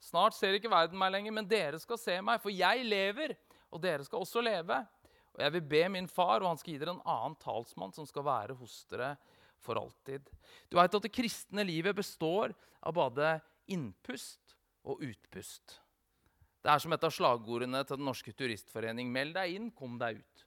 Snart 0.02 0.36
ser 0.36 0.56
ikke 0.56 0.70
verden 0.70 0.98
meg 1.00 1.12
lenger, 1.14 1.34
men 1.34 1.48
dere 1.48 1.80
skal 1.82 1.98
se 2.00 2.18
meg, 2.24 2.40
for 2.42 2.52
jeg 2.54 2.84
lever, 2.86 3.34
og 3.72 3.82
dere 3.82 4.04
skal 4.06 4.22
også 4.22 4.42
leve. 4.44 4.78
Og 5.36 5.42
jeg 5.44 5.54
vil 5.56 5.66
be 5.68 5.82
min 5.92 6.08
far, 6.08 6.40
og 6.40 6.50
han 6.52 6.60
skal 6.60 6.74
gi 6.74 6.80
dere 6.80 6.94
en 6.96 7.02
annen 7.04 7.36
talsmann 7.42 7.94
som 7.96 8.06
skal 8.08 8.24
være 8.26 8.56
hos 8.60 8.78
dere 8.92 9.14
for 9.64 9.80
alltid. 9.80 10.28
Du 10.70 10.78
vet 10.78 10.94
at 10.94 11.08
Det 11.08 11.12
kristne 11.12 11.64
livet 11.66 11.96
består 11.96 12.54
av 12.80 12.94
både 12.96 13.36
innpust 13.72 14.56
og 14.86 15.02
utpust. 15.02 15.80
Det 16.62 16.72
er 16.72 16.82
som 16.82 16.94
et 16.94 17.04
av 17.06 17.12
slagordene 17.14 17.82
til 17.86 17.98
Den 17.98 18.08
norske 18.08 18.32
turistforening. 18.34 19.10
Meld 19.12 19.36
deg 19.36 19.54
inn, 19.54 19.70
kom 19.70 19.98
deg 20.00 20.18
ut. 20.18 20.46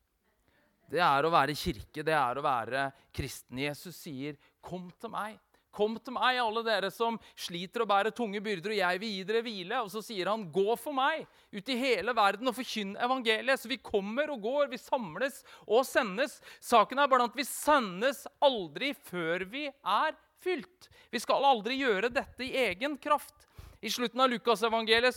Det 0.89 1.01
er 1.05 1.25
å 1.25 1.31
være 1.31 1.53
kirke, 1.53 2.03
det 2.03 2.15
er 2.17 2.39
å 2.39 2.43
være 2.43 2.89
kristen. 3.13 3.59
Jesus 3.61 3.95
sier, 3.95 4.35
'Kom 4.61 4.89
til 4.99 5.09
meg'. 5.09 5.39
Kom 5.75 5.97
til 6.01 6.15
meg, 6.15 6.39
alle 6.41 6.63
dere 6.65 6.89
som 6.93 7.19
sliter 7.37 7.83
og 7.83 7.89
bærer 7.91 8.15
tunge 8.15 8.41
byrder, 8.43 8.73
og 8.73 8.79
jeg 8.79 9.01
vil 9.01 9.11
gi 9.13 9.25
dere 9.29 9.43
hvile. 9.45 9.81
Og 9.83 9.91
så 9.93 10.01
sier 10.05 10.31
han, 10.31 10.47
gå 10.53 10.75
for 10.81 10.95
meg 10.97 11.27
ut 11.53 11.69
i 11.69 11.77
hele 11.79 12.15
verden 12.17 12.49
og 12.49 12.57
forkynn 12.57 12.95
evangeliet. 12.97 13.61
Så 13.61 13.69
vi 13.71 13.81
kommer 13.81 14.33
og 14.33 14.41
går, 14.47 14.71
vi 14.73 14.81
samles 14.81 15.43
og 15.67 15.85
sendes. 15.87 16.39
Saken 16.63 17.01
er 17.01 17.11
bare 17.11 17.29
at 17.29 17.37
vi 17.37 17.45
sendes 17.47 18.25
aldri 18.41 18.95
før 19.11 19.45
vi 19.51 19.67
er 19.69 20.17
fylt. 20.41 20.89
Vi 21.11 21.21
skal 21.21 21.45
aldri 21.45 21.77
gjøre 21.81 22.11
dette 22.13 22.47
i 22.47 22.55
egen 22.69 22.97
kraft. 23.01 23.47
I 23.79 23.91
slutten 23.91 24.19
av 24.19 24.27
Lukasevangeliet 24.27 25.15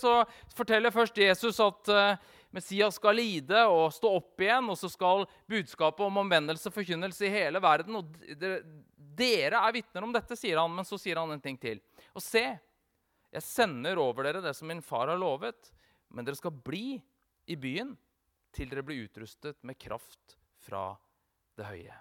forteller 0.54 0.94
først 0.94 1.16
Jesus 1.18 1.58
at 1.62 1.88
uh, 1.90 2.14
Messias 2.54 2.94
skal 3.00 3.16
lide 3.18 3.64
og 3.66 3.88
stå 3.94 4.12
opp 4.20 4.42
igjen, 4.44 4.68
og 4.70 4.78
så 4.78 4.90
skal 4.92 5.24
budskapet 5.50 6.04
om 6.06 6.20
omvendelse 6.22 6.70
forkynnelse 6.70 7.26
i 7.26 7.32
hele 7.32 7.62
verden. 7.62 7.98
og 7.98 8.12
dere 9.16 9.60
er 9.60 9.74
vitner 9.76 10.06
om 10.06 10.12
dette, 10.14 10.36
sier 10.38 10.60
han, 10.60 10.72
men 10.74 10.86
så 10.88 10.98
sier 11.00 11.20
han 11.20 11.32
en 11.34 11.42
ting 11.42 11.58
til. 11.60 11.80
Og 12.16 12.24
se, 12.24 12.44
jeg 13.32 13.44
sender 13.46 14.00
over 14.00 14.28
dere 14.28 14.42
det 14.44 14.54
som 14.56 14.70
min 14.70 14.82
far 14.84 15.10
har 15.12 15.20
lovet, 15.20 15.72
men 16.12 16.26
dere 16.26 16.38
skal 16.38 16.54
bli 16.54 16.98
i 17.48 17.56
byen 17.56 17.94
til 18.52 18.68
dere 18.68 18.84
blir 18.84 19.06
utrustet 19.06 19.62
med 19.64 19.78
kraft 19.80 20.36
fra 20.62 20.90
det 21.56 21.68
høye. 21.68 21.96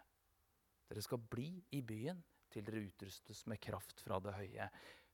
Dere 0.91 1.03
skal 1.03 1.21
bli 1.23 1.53
i 1.77 1.81
byen 1.87 2.19
til 2.51 2.65
dere 2.67 2.83
utrustes 2.83 3.45
med 3.47 3.61
kraft 3.63 4.03
fra 4.03 4.19
det 4.23 4.35
høye. 4.35 4.67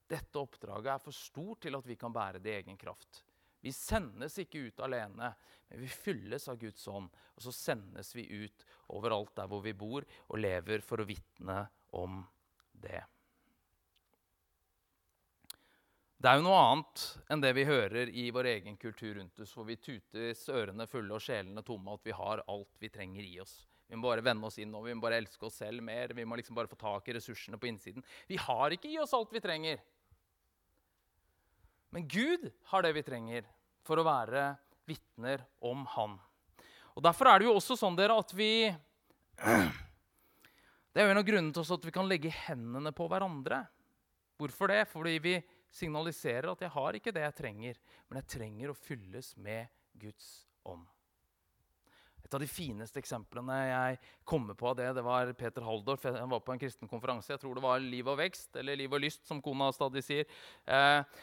Dette 0.07 0.41
oppdraget 0.41 0.93
er 0.95 1.03
for 1.03 1.15
stort 1.15 1.65
til 1.65 1.77
at 1.77 1.85
vi 1.85 1.97
kan 1.99 2.13
bære 2.15 2.41
det 2.41 2.53
i 2.53 2.59
egen 2.63 2.79
kraft. 2.79 3.21
Vi 3.61 3.73
sendes 3.73 4.37
ikke 4.41 4.67
ut 4.69 4.81
alene, 4.85 5.31
men 5.67 5.81
vi 5.81 5.89
fylles 5.91 6.47
av 6.49 6.59
Guds 6.61 6.85
ånd. 6.89 7.09
Og 7.35 7.45
så 7.45 7.53
sendes 7.53 8.13
vi 8.15 8.25
ut 8.45 8.65
overalt 8.95 9.33
der 9.37 9.49
hvor 9.51 9.63
vi 9.65 9.73
bor, 9.77 10.05
og 10.29 10.39
lever 10.39 10.81
for 10.85 11.01
å 11.01 11.07
vitne 11.09 11.65
om 11.95 12.23
det. 12.71 13.03
Det 16.17 16.29
er 16.31 16.39
jo 16.39 16.47
noe 16.47 16.57
annet 16.57 17.01
enn 17.29 17.41
det 17.43 17.51
vi 17.53 17.67
hører 17.67 18.09
i 18.09 18.29
vår 18.33 18.49
egen 18.55 18.77
kultur 18.81 19.19
rundt 19.19 19.39
oss, 19.43 19.51
hvor 19.53 19.67
vi 19.67 19.77
tutes 19.77 20.47
ørene 20.49 20.87
fulle 20.89 21.13
og 21.13 21.21
sjelene 21.21 21.61
tomme, 21.65 21.93
at 21.93 22.07
vi 22.07 22.15
har 22.17 22.41
alt 22.49 22.81
vi 22.81 22.89
trenger 22.89 23.21
i 23.21 23.35
oss. 23.43 23.59
Vi 23.87 23.95
må 23.95 24.09
bare 24.09 24.25
vende 24.25 24.49
oss 24.49 24.57
inn 24.59 24.73
og 24.75 24.87
vi 24.87 24.95
må 24.97 25.05
bare 25.05 25.19
elske 25.21 25.45
oss 25.47 25.61
selv 25.61 25.85
mer. 25.85 26.11
Vi 26.17 26.25
må 26.25 26.35
liksom 26.39 26.57
bare 26.57 26.67
få 26.67 26.79
tak 26.79 27.07
i 27.07 27.15
ressursene 27.15 27.59
på 27.61 27.69
innsiden. 27.69 28.03
Vi 28.27 28.39
har 28.41 28.73
ikke 28.73 28.89
i 28.89 28.97
oss 28.99 29.13
alt 29.15 29.31
vi 29.31 29.43
trenger. 29.43 29.79
Men 31.95 32.07
Gud 32.09 32.49
har 32.73 32.83
det 32.83 32.95
vi 32.97 33.05
trenger 33.05 33.47
for 33.87 34.01
å 34.01 34.07
være 34.07 34.49
vitner 34.89 35.45
om 35.63 35.85
Han. 35.95 36.17
Og 36.97 37.03
Derfor 37.05 37.29
er 37.29 37.39
det 37.39 37.47
jo 37.47 37.55
også 37.55 37.77
sånn 37.77 37.95
dere, 37.95 38.17
at 38.17 38.33
vi 38.35 38.67
det 40.97 41.03
er 41.03 41.11
jo 41.11 41.13
en 41.13 41.19
av 41.21 41.27
grunnene 41.27 41.53
til 41.53 41.73
at 41.75 41.83
vi 41.85 41.91
kan 41.93 42.07
legge 42.09 42.29
hendene 42.33 42.89
på 42.97 43.05
hverandre. 43.05 43.59
Hvorfor 44.41 44.71
det? 44.71 44.79
Fordi 44.89 45.11
vi 45.21 45.33
signaliserer 45.69 46.47
at 46.49 46.63
jeg 46.65 46.73
har 46.73 46.97
ikke 46.97 47.13
det 47.13 47.21
jeg 47.21 47.35
trenger, 47.37 47.77
men 48.09 48.17
jeg 48.17 48.31
trenger 48.33 48.71
å 48.73 48.77
fylles 48.81 49.27
med 49.37 49.69
Guds 50.01 50.31
ånd. 50.65 50.87
Et 52.25 52.33
av 52.33 52.41
de 52.41 52.49
fineste 52.49 52.97
eksemplene 52.97 53.59
jeg 53.67 54.01
kommer 54.25 54.57
på 54.57 54.71
av 54.71 54.79
det, 54.79 54.89
det 54.97 55.05
var 55.05 55.29
Peter 55.37 55.69
Haldorf. 55.69 56.09
Han 56.17 56.33
var 56.33 56.41
på 56.41 56.55
en 56.55 56.65
kristen 56.65 56.89
konferanse. 56.89 57.29
Jeg 57.29 57.43
tror 57.45 57.53
det 57.53 57.67
var 57.67 57.77
Liv 57.77 58.09
og 58.09 58.17
vekst, 58.17 58.57
eller 58.57 58.81
Liv 58.81 58.97
og 58.97 59.05
lyst, 59.05 59.21
som 59.29 59.43
kona 59.45 59.69
stadig 59.77 60.01
sier. 60.01 60.25
Eh, 60.65 61.21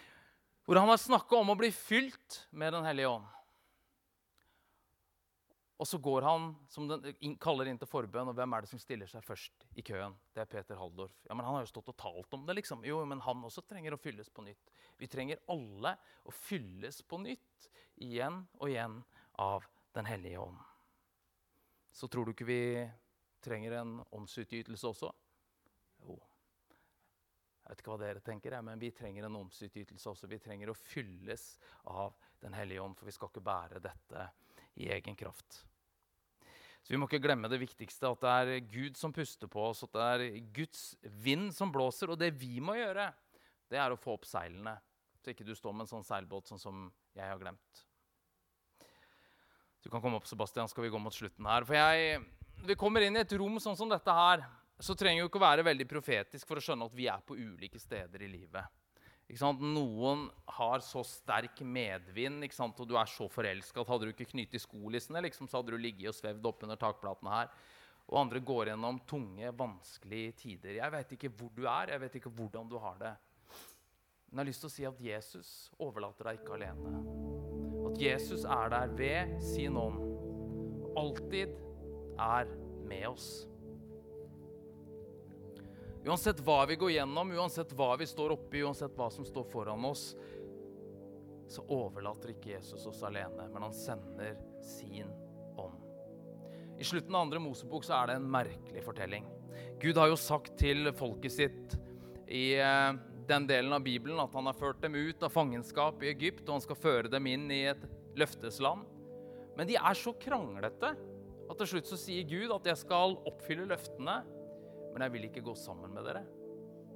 hvor 0.63 0.79
han 0.79 0.95
har 0.95 1.03
snakka 1.03 1.43
om 1.43 1.51
å 1.51 1.59
bli 1.59 1.75
fylt 1.75 2.45
med 2.55 2.79
Den 2.79 2.87
hellige 2.87 3.11
ånd. 3.11 3.27
Og 5.75 5.89
så 5.91 5.99
går 5.99 6.23
han, 6.23 6.53
som 6.71 6.87
den 6.87 7.35
kaller 7.43 7.67
inn 7.67 7.79
til 7.81 7.89
forbønn, 7.91 8.29
og 8.31 8.37
hvem 8.39 8.53
er 8.55 8.63
det 8.63 8.71
som 8.71 8.79
stiller 8.79 9.11
seg 9.11 9.25
først 9.27 9.65
i 9.75 9.83
køen? 9.83 10.15
Det 10.31 10.45
er 10.45 10.51
Peter 10.51 10.79
Haldorf. 10.79 11.17
Ja, 11.27 11.35
men 11.35 11.45
Han 11.47 11.57
har 11.57 11.65
jo 11.65 11.73
stått 11.73 11.91
og 11.91 11.97
talt 11.99 12.37
om 12.37 12.45
det. 12.47 12.55
liksom. 12.61 12.85
Jo, 12.87 13.01
men 13.05 13.21
han 13.21 13.43
også 13.43 13.65
trenger 13.67 13.95
å 13.95 13.99
fylles 13.99 14.31
på 14.31 14.45
nytt. 14.47 14.71
Vi 14.99 15.09
trenger 15.11 15.43
alle 15.51 15.97
å 16.23 16.31
fylles 16.31 17.03
på 17.03 17.19
nytt, 17.19 17.71
igjen 17.97 18.47
og 18.61 18.71
igjen, 18.71 19.03
av 19.35 19.67
Den 19.95 20.07
hellige 20.07 20.39
ånd. 20.43 20.59
Så 21.93 22.09
tror 22.11 22.27
du 22.27 22.33
ikke 22.33 22.49
vi 22.49 22.91
trenger 23.41 23.77
en 23.79 24.01
åndsutgytelse 24.11 24.89
også? 24.89 25.11
Jo. 26.03 26.17
Jeg 27.63 27.69
vet 27.69 27.83
ikke 27.83 27.93
hva 27.93 27.99
dere 28.03 28.23
tenker, 28.25 28.57
men 28.67 28.83
vi 28.83 28.91
trenger 28.91 29.29
en 29.29 29.39
åndsutgytelse 29.39 30.11
også. 30.11 30.27
Vi 30.27 30.41
trenger 30.43 30.73
å 30.73 30.75
fylles 30.75 31.59
av 31.87 32.15
Den 32.43 32.53
hellige 32.59 32.83
ånd, 32.83 32.99
for 32.99 33.07
vi 33.07 33.15
skal 33.15 33.31
ikke 33.31 33.45
bære 33.47 33.81
dette 33.81 34.27
i 34.81 34.91
egen 34.93 35.17
kraft. 35.17 35.63
Så 36.85 36.93
Vi 36.93 36.99
må 37.01 37.09
ikke 37.09 37.23
glemme 37.25 37.49
det 37.49 37.63
viktigste, 37.63 38.11
at 38.11 38.21
det 38.21 38.33
er 38.33 38.67
Gud 38.69 38.99
som 39.01 39.13
puster 39.15 39.49
på 39.49 39.63
oss, 39.71 39.83
at 39.87 39.95
det 39.95 40.09
er 40.09 40.41
Guds 40.53 40.83
vind 41.25 41.49
som 41.57 41.73
blåser. 41.73 42.13
Og 42.13 42.21
det 42.21 42.35
vi 42.37 42.59
må 42.61 42.77
gjøre, 42.77 43.09
det 43.73 43.81
er 43.81 43.95
å 43.95 44.01
få 44.01 44.19
opp 44.19 44.29
seilene, 44.29 44.77
så 45.23 45.33
ikke 45.33 45.47
du 45.49 45.55
står 45.57 45.73
med 45.73 45.87
en 45.87 45.93
sånn 45.95 46.05
seilbåt 46.05 46.53
sånn 46.53 46.61
som 46.61 46.85
jeg 47.17 47.25
har 47.25 47.41
glemt. 47.41 47.85
Du 49.85 49.89
kan 49.89 50.01
komme 50.05 50.21
opp, 50.21 50.29
Sebastian, 50.29 50.69
skal 50.69 50.85
vi 50.85 50.93
gå 50.93 51.01
mot 51.01 51.15
slutten 51.15 51.49
her. 51.49 51.65
For 51.65 51.77
jeg, 51.77 52.21
vi 52.69 52.77
kommer 52.81 53.05
inn 53.05 53.17
i 53.17 53.25
et 53.25 53.33
rom 53.41 53.57
sånn 53.61 53.77
som 53.81 53.89
dette 53.89 54.13
her, 54.17 54.45
så 54.81 54.97
trenger 54.99 55.23
vi 55.23 55.29
ikke 55.31 55.41
å 55.41 55.45
være 55.47 55.65
veldig 55.65 55.87
profetisk 55.89 56.49
for 56.49 56.61
å 56.61 56.65
skjønne 56.65 56.89
at 56.89 56.97
vi 56.97 57.09
er 57.09 57.25
på 57.25 57.37
ulike 57.37 57.81
steder 57.81 58.25
i 58.25 58.29
livet. 58.29 58.84
Noen 59.33 60.27
har 60.59 60.83
så 60.85 61.01
sterk 61.03 61.63
medvind, 61.65 62.45
og 62.45 62.87
du 62.87 62.97
er 62.97 63.09
så 63.09 63.29
forelska 63.29 63.81
at 63.81 63.89
hadde 63.89 64.05
du 64.05 64.13
ikke 64.13 64.31
knyttet 64.35 64.61
skolissene, 64.61 65.23
liksom, 65.25 65.49
så 65.49 65.59
hadde 65.59 65.73
du 65.73 65.81
ligget 65.81 66.13
og 66.13 66.19
svevd 66.19 66.45
oppunder 66.45 66.77
takplatene 66.77 67.33
her. 67.33 67.49
Og 68.05 68.21
andre 68.21 68.41
går 68.45 68.69
gjennom 68.69 69.01
tunge, 69.09 69.49
vanskelige 69.57 70.33
tider. 70.43 70.77
Jeg 70.77 70.93
vet 70.93 71.15
ikke 71.17 71.31
hvor 71.33 71.49
du 71.57 71.65
er, 71.65 71.95
jeg 71.95 72.03
vet 72.03 72.19
ikke 72.21 72.35
hvordan 72.37 72.69
du 72.69 72.77
har 72.79 72.99
det. 73.01 73.15
Men 74.29 74.43
jeg 74.43 74.43
har 74.43 74.51
lyst 74.51 74.65
til 74.65 74.69
å 74.69 74.75
si 74.75 74.85
at 74.89 75.01
Jesus 75.01 75.51
overlater 75.81 76.29
deg 76.29 76.43
ikke 76.43 76.59
alene. 76.59 76.93
At 77.89 78.01
Jesus 78.03 78.45
er 78.45 78.73
der 78.75 78.93
ved 78.99 79.35
sin 79.41 79.79
ånd. 79.81 80.03
Alltid 81.01 81.57
er 82.21 82.51
med 82.85 83.09
oss. 83.09 83.47
Uansett 86.05 86.41
hva 86.45 86.67
vi 86.69 86.77
går 86.77 86.91
gjennom, 86.99 87.31
uansett 87.33 87.73
hva 87.73 87.95
vi 87.97 88.07
står 88.07 88.35
oppi, 88.35 88.61
uansett 88.61 88.93
hva 88.97 89.07
som 89.11 89.25
står 89.25 89.47
foran 89.49 89.87
oss, 89.89 90.11
så 91.49 91.65
overlater 91.73 92.35
ikke 92.35 92.53
Jesus 92.55 92.85
oss 92.91 93.01
alene, 93.07 93.47
men 93.53 93.65
han 93.65 93.73
sender 93.73 94.37
sin 94.61 95.09
ånd. 95.57 95.81
I 96.79 96.85
slutten 96.85 97.15
av 97.15 97.25
andre 97.25 97.41
Mosebok 97.41 97.87
så 97.87 97.97
er 97.97 98.11
det 98.11 98.19
en 98.19 98.29
merkelig 98.31 98.85
fortelling. 98.85 99.27
Gud 99.81 99.97
har 100.01 100.11
jo 100.11 100.21
sagt 100.21 100.57
til 100.61 100.91
folket 100.97 101.33
sitt 101.33 101.77
i 102.29 102.57
eh, 102.59 102.93
den 103.29 103.49
delen 103.49 103.73
av 103.73 103.85
Bibelen 103.85 104.21
at 104.21 104.35
han 104.37 104.49
har 104.51 104.59
ført 104.59 104.83
dem 104.83 104.97
ut 104.99 105.23
av 105.25 105.33
fangenskap 105.33 106.03
i 106.05 106.11
Egypt, 106.13 106.45
og 106.47 106.59
han 106.59 106.65
skal 106.67 106.81
føre 106.81 107.13
dem 107.13 107.29
inn 107.31 107.49
i 107.53 107.63
et 107.73 107.85
løftesland. 108.19 108.85
Men 109.57 109.71
de 109.71 109.79
er 109.79 109.97
så 109.99 110.13
kranglete 110.21 110.93
at 111.45 111.61
til 111.61 111.71
slutt 111.75 111.89
så 111.89 111.99
sier 112.01 112.27
Gud 112.29 112.53
at 112.53 112.67
jeg 112.69 112.81
skal 112.81 113.17
oppfylle 113.29 113.69
løftene, 113.71 114.21
men 114.95 115.03
jeg 115.03 115.15
vil 115.17 115.27
ikke 115.27 115.43
gå 115.43 115.57
sammen 115.59 115.91
med 115.95 116.07
dere. 116.07 116.23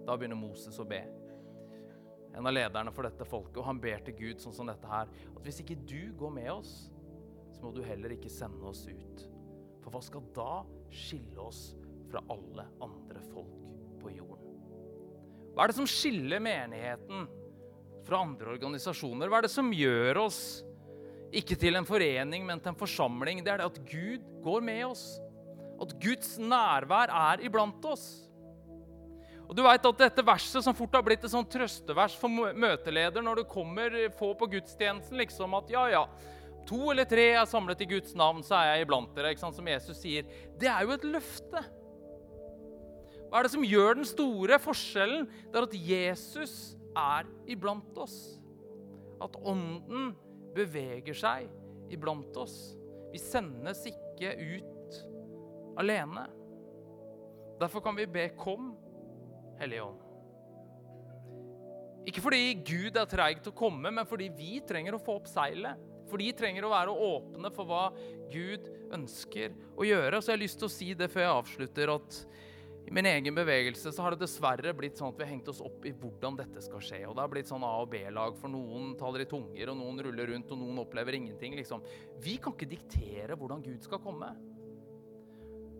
Da 0.06 0.14
begynner 0.14 0.38
Moses 0.38 0.78
å 0.78 0.86
be. 0.86 1.00
En 2.38 2.46
av 2.46 2.54
lederne 2.54 2.92
for 2.94 3.08
dette 3.08 3.26
folket, 3.26 3.58
og 3.58 3.66
han 3.66 3.80
ber 3.82 4.04
til 4.06 4.14
Gud 4.14 4.42
sånn 4.42 4.54
som 4.54 4.70
dette 4.70 4.86
her. 4.86 5.10
At 5.34 5.42
hvis 5.42 5.58
ikke 5.64 5.80
du 5.82 6.14
går 6.18 6.30
med 6.36 6.52
oss, 6.52 6.74
så 7.56 7.64
må 7.64 7.72
du 7.74 7.82
heller 7.82 8.14
ikke 8.14 8.30
sende 8.30 8.62
oss 8.70 8.84
ut. 8.86 9.24
For 9.82 9.90
hva 9.90 10.02
skal 10.04 10.30
da 10.36 10.52
skille 10.94 11.42
oss 11.42 11.72
fra 12.08 12.22
alle 12.30 12.68
andre 12.84 13.24
folk 13.32 13.66
på 13.98 14.14
jorden? 14.14 14.54
Hva 15.52 15.64
er 15.64 15.72
det 15.72 15.80
som 15.80 15.90
skiller 15.90 16.38
menigheten 16.44 17.26
fra 18.06 18.22
andre 18.22 18.54
organisasjoner? 18.54 19.26
Hva 19.26 19.40
er 19.40 19.48
det 19.48 19.56
som 19.56 19.74
gjør 19.74 20.22
oss 20.28 20.42
ikke 21.34 21.58
til 21.58 21.76
en 21.76 21.88
forening, 21.88 22.46
men 22.46 22.62
til 22.62 22.70
en 22.70 22.78
forsamling? 22.78 23.42
Det 23.42 23.50
er 23.50 23.64
det 23.64 23.72
at 23.72 23.82
Gud 23.90 24.28
går 24.46 24.62
med 24.64 24.84
oss 24.92 25.08
at 25.82 25.94
Guds 26.02 26.36
nærvær 26.42 27.12
er 27.14 27.44
iblant 27.46 27.84
oss. 27.88 28.06
Og 29.48 29.56
du 29.56 29.62
vet 29.64 29.86
at 29.88 30.00
Dette 30.02 30.24
verset 30.26 30.64
som 30.64 30.76
fort 30.76 30.96
har 30.98 31.04
blitt 31.06 31.22
et 31.24 31.32
sånn 31.32 31.46
trøstevers 31.48 32.16
for 32.20 32.28
møteleder 32.28 33.24
når 33.24 33.40
du 33.40 33.48
kommer 33.48 33.94
få 34.18 34.34
på 34.36 34.50
gudstjenesten, 34.58 35.16
liksom 35.22 35.56
at 35.56 35.72
ja, 35.72 35.86
ja, 35.94 36.02
to 36.68 36.90
eller 36.92 37.08
tre 37.08 37.30
er 37.32 37.48
samlet 37.48 37.86
i 37.86 37.88
Guds 37.94 38.12
navn, 38.18 38.42
så 38.44 38.58
er 38.58 38.74
jeg 38.74 38.86
iblant 38.86 39.14
dere. 39.16 39.32
ikke 39.32 39.46
sant, 39.46 39.56
Som 39.56 39.70
Jesus 39.70 40.02
sier. 40.02 40.28
Det 40.60 40.68
er 40.68 40.84
jo 40.84 40.92
et 40.92 41.06
løfte. 41.08 41.64
Hva 43.28 43.40
er 43.40 43.46
det 43.46 43.52
som 43.52 43.64
gjør 43.64 43.98
den 43.98 44.08
store 44.08 44.58
forskjellen? 44.60 45.26
Det 45.48 45.60
er 45.60 45.68
at 45.68 45.78
Jesus 45.90 46.54
er 46.96 47.28
iblant 47.48 47.96
oss. 48.00 48.18
At 49.24 49.36
Ånden 49.40 50.12
beveger 50.56 51.16
seg 51.16 51.48
iblant 51.92 52.36
oss. 52.40 52.76
Vi 53.12 53.20
sendes 53.20 53.80
ikke 53.88 54.34
ut 54.36 54.77
alene. 55.78 56.26
Derfor 57.58 57.82
kan 57.82 57.96
vi 57.96 58.06
be 58.06 58.28
'Kom, 58.28 58.76
Hellige 59.58 59.82
Ånd'. 59.82 60.04
Ikke 62.08 62.22
fordi 62.24 62.54
Gud 62.64 62.96
er 62.96 63.06
treig 63.10 63.42
til 63.42 63.52
å 63.52 63.58
komme, 63.58 63.90
men 63.92 64.06
fordi 64.06 64.28
vi 64.28 64.60
trenger 64.60 64.94
å 64.96 65.02
få 65.02 65.18
opp 65.18 65.26
seilet. 65.28 65.76
For 66.08 66.16
de 66.16 66.32
trenger 66.32 66.64
å 66.64 66.72
være 66.72 66.88
åpne 66.88 67.50
for 67.52 67.68
hva 67.68 67.92
Gud 68.32 68.64
ønsker 68.96 69.52
å 69.76 69.84
gjøre. 69.84 70.22
Så 70.22 70.32
jeg 70.32 70.38
har 70.38 70.44
lyst 70.46 70.58
til 70.58 70.68
å 70.68 70.72
si 70.72 70.94
det 70.94 71.10
før 71.12 71.20
jeg 71.20 71.36
avslutter, 71.36 71.94
at 71.94 72.26
i 72.88 72.90
min 72.90 73.04
egen 73.04 73.36
bevegelse 73.36 73.92
så 73.92 74.00
har 74.00 74.14
det 74.14 74.22
dessverre 74.22 74.72
blitt 74.72 74.96
sånn 74.96 75.10
at 75.12 75.18
vi 75.18 75.26
har 75.26 75.32
hengt 75.34 75.48
oss 75.52 75.60
opp 75.60 75.84
i 75.84 75.92
hvordan 75.92 76.38
dette 76.38 76.62
skal 76.64 76.80
skje. 76.80 77.02
Og 77.04 77.12
det 77.18 77.20
har 77.20 77.28
blitt 77.28 77.50
sånn 77.50 77.66
A- 77.66 77.82
og 77.82 77.90
B-lag, 77.92 78.38
for 78.40 78.48
noen 78.48 78.94
taler 78.96 79.26
i 79.26 79.28
tunger, 79.28 79.68
og 79.68 79.76
noen 79.76 80.00
ruller 80.06 80.32
rundt, 80.32 80.54
og 80.54 80.62
noen 80.62 80.80
opplever 80.86 81.18
ingenting. 81.18 81.58
liksom. 81.58 81.84
Vi 82.24 82.38
kan 82.38 82.54
ikke 82.56 82.70
diktere 82.70 83.36
hvordan 83.36 83.60
Gud 83.62 83.84
skal 83.84 83.98
komme. 83.98 84.32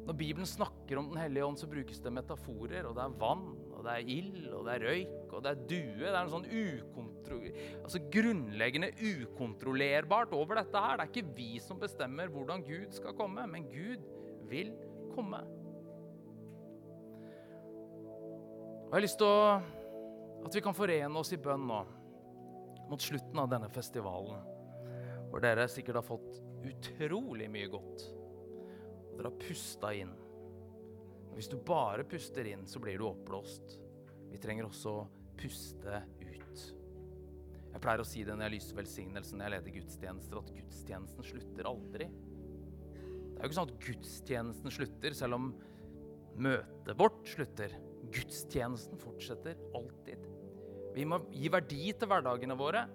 Når 0.08 0.16
Bibelen 0.16 0.48
snakker 0.48 0.96
om 0.96 1.10
Den 1.10 1.20
hellige 1.20 1.44
ånd, 1.44 1.58
så 1.60 1.66
brukes 1.68 1.98
det 2.00 2.12
metaforer. 2.16 2.86
Og 2.88 2.94
det 2.96 3.02
er 3.04 3.16
vann, 3.20 3.44
og 3.76 3.82
det 3.84 3.92
er 3.92 4.12
ild, 4.14 4.46
og 4.56 4.64
det 4.64 4.76
er 4.78 4.86
røyk, 4.88 5.34
og 5.36 5.42
det 5.44 5.50
er 5.50 5.66
due. 5.68 5.98
Det 6.00 6.08
er 6.08 6.22
noe 6.22 6.32
sånn 6.32 6.48
altså 7.84 8.00
grunnleggende 8.12 8.88
ukontrollerbart 8.96 10.32
over 10.32 10.62
dette 10.62 10.80
her. 10.80 10.96
Det 10.96 11.04
er 11.04 11.12
ikke 11.12 11.36
vi 11.36 11.50
som 11.60 11.80
bestemmer 11.80 12.32
hvordan 12.32 12.64
Gud 12.64 12.96
skal 12.96 13.16
komme, 13.18 13.44
men 13.52 13.68
Gud 13.68 14.04
vil 14.48 14.72
komme. 15.12 15.44
Og 18.88 18.94
Jeg 18.94 18.96
har 18.96 19.04
lyst 19.04 19.20
til 19.20 19.28
å, 19.28 19.60
at 20.48 20.56
vi 20.56 20.64
kan 20.64 20.76
forene 20.76 21.20
oss 21.20 21.34
i 21.36 21.40
bønn 21.44 21.68
nå, 21.68 21.82
mot 22.88 23.04
slutten 23.04 23.42
av 23.42 23.50
denne 23.52 23.68
festivalen, 23.68 24.40
hvor 25.28 25.44
dere 25.44 25.68
sikkert 25.68 26.00
har 26.00 26.08
fått 26.08 26.40
utrolig 26.64 27.50
mye 27.52 27.68
godt. 27.68 28.08
Dere 29.18 29.32
har 29.32 29.38
pusta 29.42 29.90
inn. 29.98 30.12
Hvis 31.34 31.50
du 31.50 31.56
bare 31.66 32.04
puster 32.06 32.46
inn, 32.46 32.64
så 32.70 32.78
blir 32.82 32.98
du 32.98 33.08
oppblåst. 33.08 33.74
Vi 34.30 34.38
trenger 34.38 34.68
også 34.68 34.92
å 34.94 35.06
puste 35.38 36.02
ut. 36.22 36.62
Jeg 37.72 37.82
pleier 37.82 38.02
å 38.02 38.06
si 38.06 38.22
det 38.26 38.34
når 38.34 38.48
jeg 38.48 38.54
lyser 38.56 38.78
velsignelsen 38.78 39.38
når 39.38 39.46
jeg 39.46 39.54
leder 39.56 39.74
gudstjenester, 39.76 40.40
at 40.40 40.54
gudstjenesten 40.54 41.26
slutter 41.26 41.70
aldri. 41.70 42.08
Det 42.08 43.34
er 43.34 43.42
jo 43.42 43.50
ikke 43.50 43.58
sånn 43.58 43.68
at 43.68 43.84
gudstjenesten 43.84 44.74
slutter 44.74 45.18
selv 45.18 45.38
om 45.38 45.52
møtet 46.38 46.98
vårt 46.98 47.22
slutter. 47.34 47.74
Gudstjenesten 48.14 49.02
fortsetter 49.02 49.58
alltid. 49.78 50.26
Vi 50.94 51.06
må 51.06 51.20
gi 51.34 51.50
verdi 51.52 51.92
til 51.94 52.10
hverdagene 52.10 52.58
våre, 52.58 52.86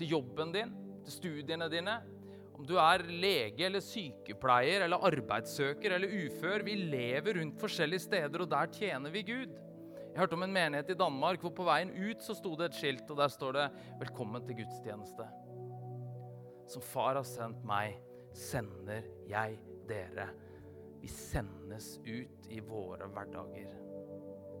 til 0.00 0.16
jobben 0.16 0.52
din, 0.56 0.72
til 1.04 1.14
studiene 1.14 1.68
dine, 1.72 2.00
om 2.58 2.66
du 2.66 2.74
er 2.82 3.04
lege 3.06 3.62
eller 3.68 3.82
sykepleier 3.84 4.82
eller 4.82 5.04
arbeidssøker 5.06 5.94
eller 5.94 6.10
ufør, 6.24 6.64
vi 6.66 6.74
lever 6.90 7.38
rundt 7.38 7.60
forskjellige 7.60 8.02
steder, 8.08 8.42
og 8.42 8.50
der 8.50 8.70
tjener 8.74 9.14
vi 9.14 9.22
Gud. 9.22 9.52
Jeg 10.08 10.18
hørte 10.24 10.34
om 10.34 10.42
en 10.42 10.54
menighet 10.56 10.90
i 10.90 10.96
Danmark 10.98 11.44
hvor 11.44 11.52
på 11.54 11.66
veien 11.68 11.92
ut 11.94 12.24
så 12.24 12.34
sto 12.34 12.56
det 12.58 12.72
et 12.72 12.78
skilt, 12.80 13.10
og 13.14 13.20
der 13.20 13.30
står 13.30 13.52
det 13.54 13.66
'Velkommen 14.00 14.46
til 14.46 14.56
gudstjeneste'. 14.58 15.28
Som 16.66 16.82
far 16.82 17.14
har 17.14 17.22
sendt 17.22 17.64
meg, 17.64 18.00
sender 18.34 19.02
jeg 19.28 19.58
dere. 19.88 20.28
Vi 21.00 21.08
sendes 21.08 22.00
ut 22.02 22.48
i 22.50 22.58
våre 22.58 23.06
hverdager 23.06 23.70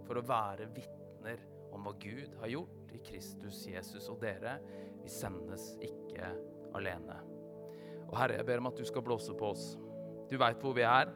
for 0.06 0.14
å 0.14 0.26
være 0.28 0.70
vitner 0.70 1.42
om 1.72 1.82
hva 1.82 1.92
Gud 1.98 2.38
har 2.40 2.48
gjort 2.48 2.94
i 2.94 3.02
Kristus 3.10 3.66
Jesus. 3.66 4.08
Og 4.08 4.20
dere, 4.20 4.60
vi 5.02 5.08
sendes 5.08 5.76
ikke 5.82 6.30
alene. 6.74 7.37
Og 8.08 8.16
Herre, 8.16 8.38
jeg 8.40 8.48
ber 8.48 8.62
om 8.62 8.70
at 8.70 8.78
du 8.78 8.84
skal 8.88 9.04
blåse 9.04 9.34
på 9.36 9.52
oss. 9.52 9.70
Du 10.28 10.36
veit 10.40 10.60
hvor 10.64 10.74
vi 10.76 10.84
er. 10.84 11.10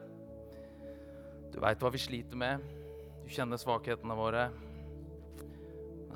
Du 1.53 1.59
veit 1.61 1.81
hva 1.81 1.91
vi 1.93 2.01
sliter 2.01 2.37
med. 2.37 2.61
Du 3.23 3.29
kjenner 3.33 3.61
svakhetene 3.61 4.17
våre. 4.17 4.47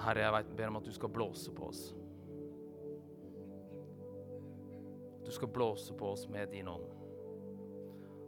Herre, 0.02 0.26
jeg 0.26 0.58
ber 0.58 0.72
om 0.72 0.80
at 0.80 0.86
du 0.86 0.94
skal 0.94 1.14
blåse 1.14 1.54
på 1.54 1.70
oss. 1.72 1.88
Du 5.26 5.32
skal 5.34 5.52
blåse 5.52 5.96
på 5.98 6.14
oss 6.14 6.28
med 6.32 6.54
din 6.54 6.70
ånd. 6.72 6.86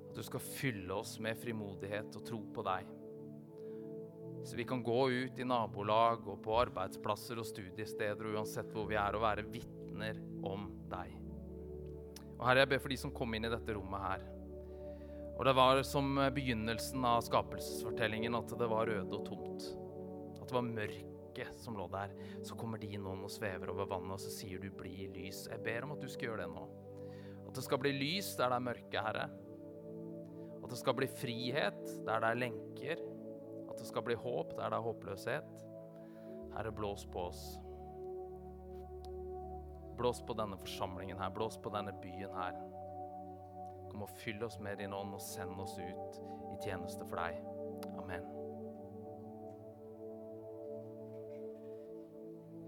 At 0.09 0.17
du 0.17 0.23
skal 0.25 0.41
fylle 0.43 0.97
oss 0.97 1.19
med 1.21 1.37
frimodighet 1.39 2.17
og 2.17 2.25
tro 2.27 2.41
på 2.55 2.65
deg. 2.65 2.89
Så 4.43 4.57
vi 4.57 4.65
kan 4.67 4.81
gå 4.83 4.99
ut 5.11 5.39
i 5.39 5.47
nabolag 5.47 6.27
og 6.27 6.41
på 6.43 6.57
arbeidsplasser 6.59 7.39
og 7.39 7.47
studiesteder 7.47 8.29
og 8.29 8.39
uansett 8.39 8.71
hvor 8.73 8.87
vi 8.89 8.97
er, 8.97 9.15
og 9.15 9.25
være 9.25 9.47
vitner 9.51 10.19
om 10.47 10.69
deg. 10.91 11.18
Og 12.39 12.47
Herre, 12.47 12.63
jeg 12.63 12.71
ber 12.71 12.79
for 12.79 12.93
de 12.93 12.97
som 13.01 13.11
kom 13.15 13.35
inn 13.35 13.47
i 13.47 13.51
dette 13.51 13.75
rommet 13.75 14.03
her. 14.05 14.21
Og 15.39 15.45
det 15.47 15.53
var 15.55 15.79
som 15.87 16.17
begynnelsen 16.35 17.03
av 17.07 17.21
skapelsesfortellingen 17.23 18.35
at 18.35 18.51
det 18.59 18.67
var 18.71 18.87
røde 18.87 19.15
og 19.15 19.25
tomt. 19.27 19.67
At 20.39 20.47
det 20.47 20.55
var 20.55 20.65
mørket 20.67 21.59
som 21.59 21.77
lå 21.79 21.85
der. 21.91 22.11
Så 22.43 22.57
kommer 22.59 22.79
din 22.79 23.07
ånd 23.07 23.23
og 23.27 23.31
svever 23.31 23.71
over 23.71 23.87
vannet, 23.91 24.15
og 24.17 24.23
så 24.23 24.31
sier 24.31 24.59
du 24.59 24.69
'bli 24.71 25.07
lys'. 25.15 25.47
Jeg 25.51 25.63
ber 25.63 25.83
om 25.83 25.91
at 25.91 26.01
du 26.01 26.07
skal 26.07 26.27
gjøre 26.27 26.43
det 26.43 26.49
nå. 26.55 26.67
At 27.47 27.55
det 27.55 27.63
skal 27.63 27.77
bli 27.77 27.91
lys 27.91 28.35
der 28.35 28.49
det 28.49 28.55
er 28.55 28.67
mørke, 28.67 28.99
Herre. 28.99 29.29
At 30.63 30.69
det 30.69 30.77
skal 30.77 30.93
bli 30.93 31.07
frihet 31.07 32.05
der 32.05 32.19
det 32.19 32.29
er 32.29 32.35
lenker. 32.35 32.97
At 33.69 33.77
det 33.77 33.87
skal 33.87 34.01
bli 34.01 34.15
håp 34.15 34.57
der 34.57 34.69
det 34.69 34.77
er 34.77 34.87
håpløshet. 34.87 35.65
Herre, 36.55 36.71
blås 36.71 37.05
på 37.05 37.19
oss. 37.19 37.59
Blås 39.99 40.21
på 40.23 40.33
denne 40.33 40.57
forsamlingen 40.57 41.19
her. 41.19 41.29
Blås 41.35 41.57
på 41.59 41.69
denne 41.75 41.91
byen 42.01 42.31
her. 42.31 42.55
Kom 43.91 44.05
og 44.05 44.13
fyll 44.23 44.43
oss 44.47 44.59
med 44.63 44.79
din 44.79 44.95
ånd 44.95 45.17
og 45.17 45.23
send 45.23 45.59
oss 45.59 45.75
ut 45.79 46.21
i 46.53 46.59
tjeneste 46.63 47.03
for 47.09 47.19
deg. 47.19 47.58